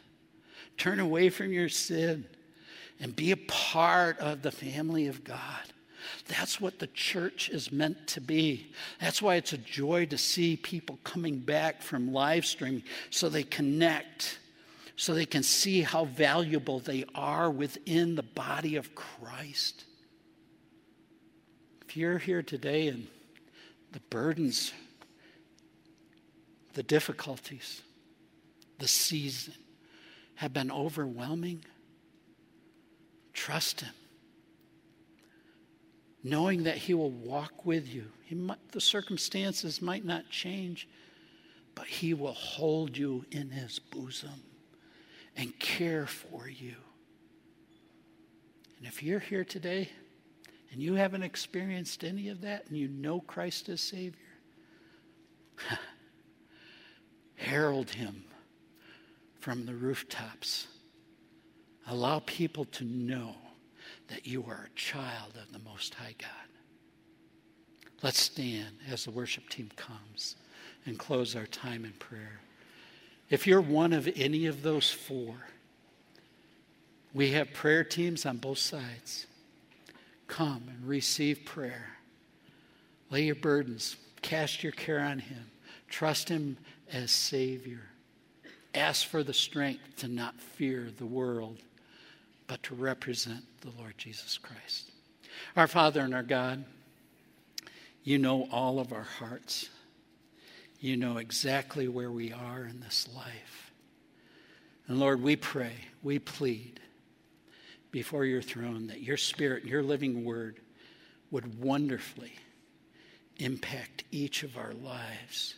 Turn 0.78 1.00
away 1.00 1.30
from 1.30 1.52
your 1.52 1.70
sin 1.70 2.26
and 3.00 3.16
be 3.16 3.32
a 3.32 3.38
part 3.38 4.20
of 4.20 4.42
the 4.42 4.52
family 4.52 5.08
of 5.08 5.24
God. 5.24 5.40
That's 6.28 6.60
what 6.60 6.80
the 6.80 6.88
church 6.88 7.50
is 7.50 7.72
meant 7.72 8.08
to 8.08 8.22
be. 8.22 8.72
That's 9.00 9.22
why 9.22 9.36
it's 9.36 9.54
a 9.54 9.58
joy 9.58 10.06
to 10.08 10.18
see 10.18 10.56
people 10.56 11.00
coming 11.04 11.40
back 11.40 11.82
from 11.82 12.14
live 12.14 12.46
streaming 12.46 12.84
so 13.10 13.30
they 13.30 13.44
connect 13.44 14.40
so 14.96 15.14
they 15.14 15.26
can 15.26 15.44
see 15.44 15.82
how 15.82 16.06
valuable 16.06 16.80
they 16.80 17.06
are 17.16 17.50
within 17.50 18.16
the 18.16 18.24
body 18.24 18.76
of 18.76 18.94
Christ. 18.96 19.86
If 21.88 21.98
you're 21.98 22.18
here 22.18 22.44
today 22.44 22.88
and 22.88 23.08
the 23.92 24.00
burdens, 24.10 24.74
the 26.74 26.84
difficulties, 26.84 27.82
the 28.80 28.88
season 28.88 29.56
have 30.36 30.54
been 30.54 30.72
overwhelming, 30.72 31.64
trust 33.34 33.82
Him. 33.82 33.94
Knowing 36.24 36.64
that 36.64 36.78
He 36.78 36.94
will 36.94 37.12
walk 37.12 37.66
with 37.66 37.88
you. 37.94 38.06
Might, 38.30 38.72
the 38.72 38.80
circumstances 38.80 39.82
might 39.82 40.06
not 40.06 40.30
change, 40.30 40.88
but 41.76 41.88
He 41.88 42.14
will 42.14 42.34
hold 42.34 42.96
you 42.96 43.26
in 43.32 43.50
His 43.50 43.80
bosom 43.80 44.44
and 45.36 45.58
care 45.60 46.06
for 46.06 46.48
you. 46.48 46.76
And 48.78 48.88
if 48.88 49.04
you're 49.04 49.20
here 49.20 49.44
today 49.44 49.90
and 50.72 50.82
you 50.82 50.96
haven't 50.96 51.24
experienced 51.24 52.04
any 52.04 52.30
of 52.30 52.42
that 52.42 52.68
and 52.68 52.78
you 52.78 52.88
know 52.88 53.22
Christ 53.22 53.70
as 53.70 53.82
Savior, 53.82 54.20
herald 57.36 57.92
Him 57.92 58.24
from 59.40 59.66
the 59.66 59.74
rooftops. 59.74 60.68
Allow 61.88 62.20
people 62.20 62.66
to 62.66 62.84
know 62.84 63.36
that 64.08 64.28
you 64.28 64.46
are 64.48 64.68
a 64.68 64.76
child 64.76 65.34
of 65.42 65.52
the 65.52 65.60
Most 65.68 65.96
High 65.96 66.16
God. 66.18 66.30
Let's 68.04 68.20
stand 68.20 68.78
as 68.90 69.06
the 69.06 69.12
worship 69.12 69.50
team 69.50 69.70
comes 69.76 70.36
and 70.86 70.98
close 70.98 71.36
our 71.36 71.46
time 71.46 71.86
in 71.86 71.94
prayer. 71.94 72.42
If 73.32 73.48
you're 73.48 73.62
one 73.62 73.94
of 73.94 74.10
any 74.18 74.46
of 74.46 74.62
those 74.62 74.92
four, 74.92 75.36
we 77.14 77.32
have 77.32 77.54
prayer 77.54 77.86
teams 77.86 78.26
on 78.26 78.38
both 78.38 78.58
sides. 78.58 79.26
Come 80.28 80.64
and 80.68 80.86
receive 80.86 81.46
prayer. 81.46 81.98
Lay 83.10 83.24
your 83.24 83.36
burdens, 83.36 83.96
cast 84.22 84.64
your 84.64 84.74
care 84.74 85.00
on 85.00 85.20
Him, 85.20 85.50
trust 85.90 86.28
Him 86.28 86.58
as 86.92 87.12
Savior. 87.12 87.82
Ask 88.76 89.08
for 89.08 89.24
the 89.24 89.34
strength 89.34 89.98
to 89.98 90.10
not 90.10 90.40
fear 90.40 90.90
the 90.98 91.06
world, 91.06 91.58
but 92.48 92.62
to 92.64 92.76
represent 92.76 93.44
the 93.62 93.72
Lord 93.78 93.98
Jesus 93.98 94.38
Christ. 94.38 94.92
Our 95.56 95.68
Father 95.68 96.02
and 96.02 96.14
our 96.14 96.24
God, 96.24 96.66
you 98.04 98.18
know 98.18 98.50
all 98.52 98.80
of 98.80 98.92
our 98.92 99.04
hearts. 99.04 99.70
You 100.82 100.98
know 100.98 101.16
exactly 101.16 101.88
where 101.88 102.12
we 102.12 102.34
are 102.34 102.66
in 102.66 102.82
this 102.82 103.08
life. 103.16 103.72
And 104.88 105.00
Lord, 105.00 105.22
we 105.22 105.38
pray, 105.38 105.76
we 106.04 106.20
plead 106.20 106.82
before 107.92 108.26
your 108.26 108.42
throne 108.42 108.88
that 108.88 109.02
your 109.02 109.16
Spirit, 109.16 109.64
your 109.64 109.84
living 109.84 110.26
word, 110.26 110.60
would 111.30 111.62
wonderfully 111.62 112.34
impact 113.38 114.04
each 114.12 114.44
of 114.44 114.58
our 114.58 114.74
lives 114.74 115.56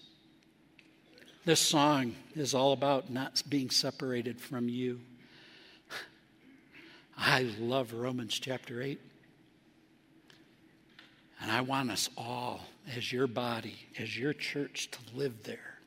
this 1.46 1.60
song 1.60 2.16
is 2.36 2.54
all 2.54 2.72
about 2.72 3.10
not 3.10 3.44
being 3.50 3.70
separated 3.70 4.40
from 4.40 4.70
you. 4.70 5.02
I 7.18 7.42
love 7.60 7.92
Romans 7.94 8.40
chapter 8.40 8.82
8. 8.82 8.98
And 11.42 11.52
I 11.52 11.60
want 11.60 11.92
us 11.92 12.10
all, 12.18 12.62
as 12.96 13.12
your 13.12 13.28
body, 13.28 13.76
as 14.00 14.18
your 14.18 14.34
church, 14.34 14.90
to 14.92 15.00
live 15.16 15.44
there. 15.44 15.80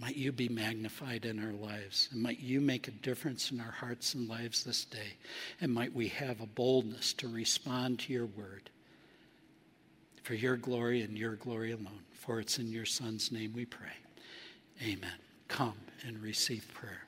Might 0.00 0.16
you 0.16 0.30
be 0.30 0.48
magnified 0.48 1.24
in 1.24 1.44
our 1.44 1.52
lives, 1.52 2.08
and 2.12 2.22
might 2.22 2.38
you 2.38 2.60
make 2.60 2.86
a 2.86 2.92
difference 2.92 3.50
in 3.50 3.60
our 3.60 3.72
hearts 3.72 4.14
and 4.14 4.28
lives 4.28 4.62
this 4.62 4.84
day, 4.84 5.14
and 5.60 5.74
might 5.74 5.92
we 5.92 6.08
have 6.08 6.40
a 6.40 6.46
boldness 6.46 7.12
to 7.14 7.28
respond 7.28 7.98
to 8.00 8.12
your 8.12 8.26
word 8.26 8.70
for 10.28 10.34
your 10.34 10.58
glory 10.58 11.00
and 11.00 11.16
your 11.16 11.36
glory 11.36 11.72
alone. 11.72 12.02
For 12.12 12.38
it's 12.38 12.58
in 12.58 12.70
your 12.70 12.84
Son's 12.84 13.32
name 13.32 13.54
we 13.54 13.64
pray. 13.64 13.96
Amen. 14.82 15.10
Come 15.48 15.72
and 16.06 16.22
receive 16.22 16.68
prayer. 16.74 17.07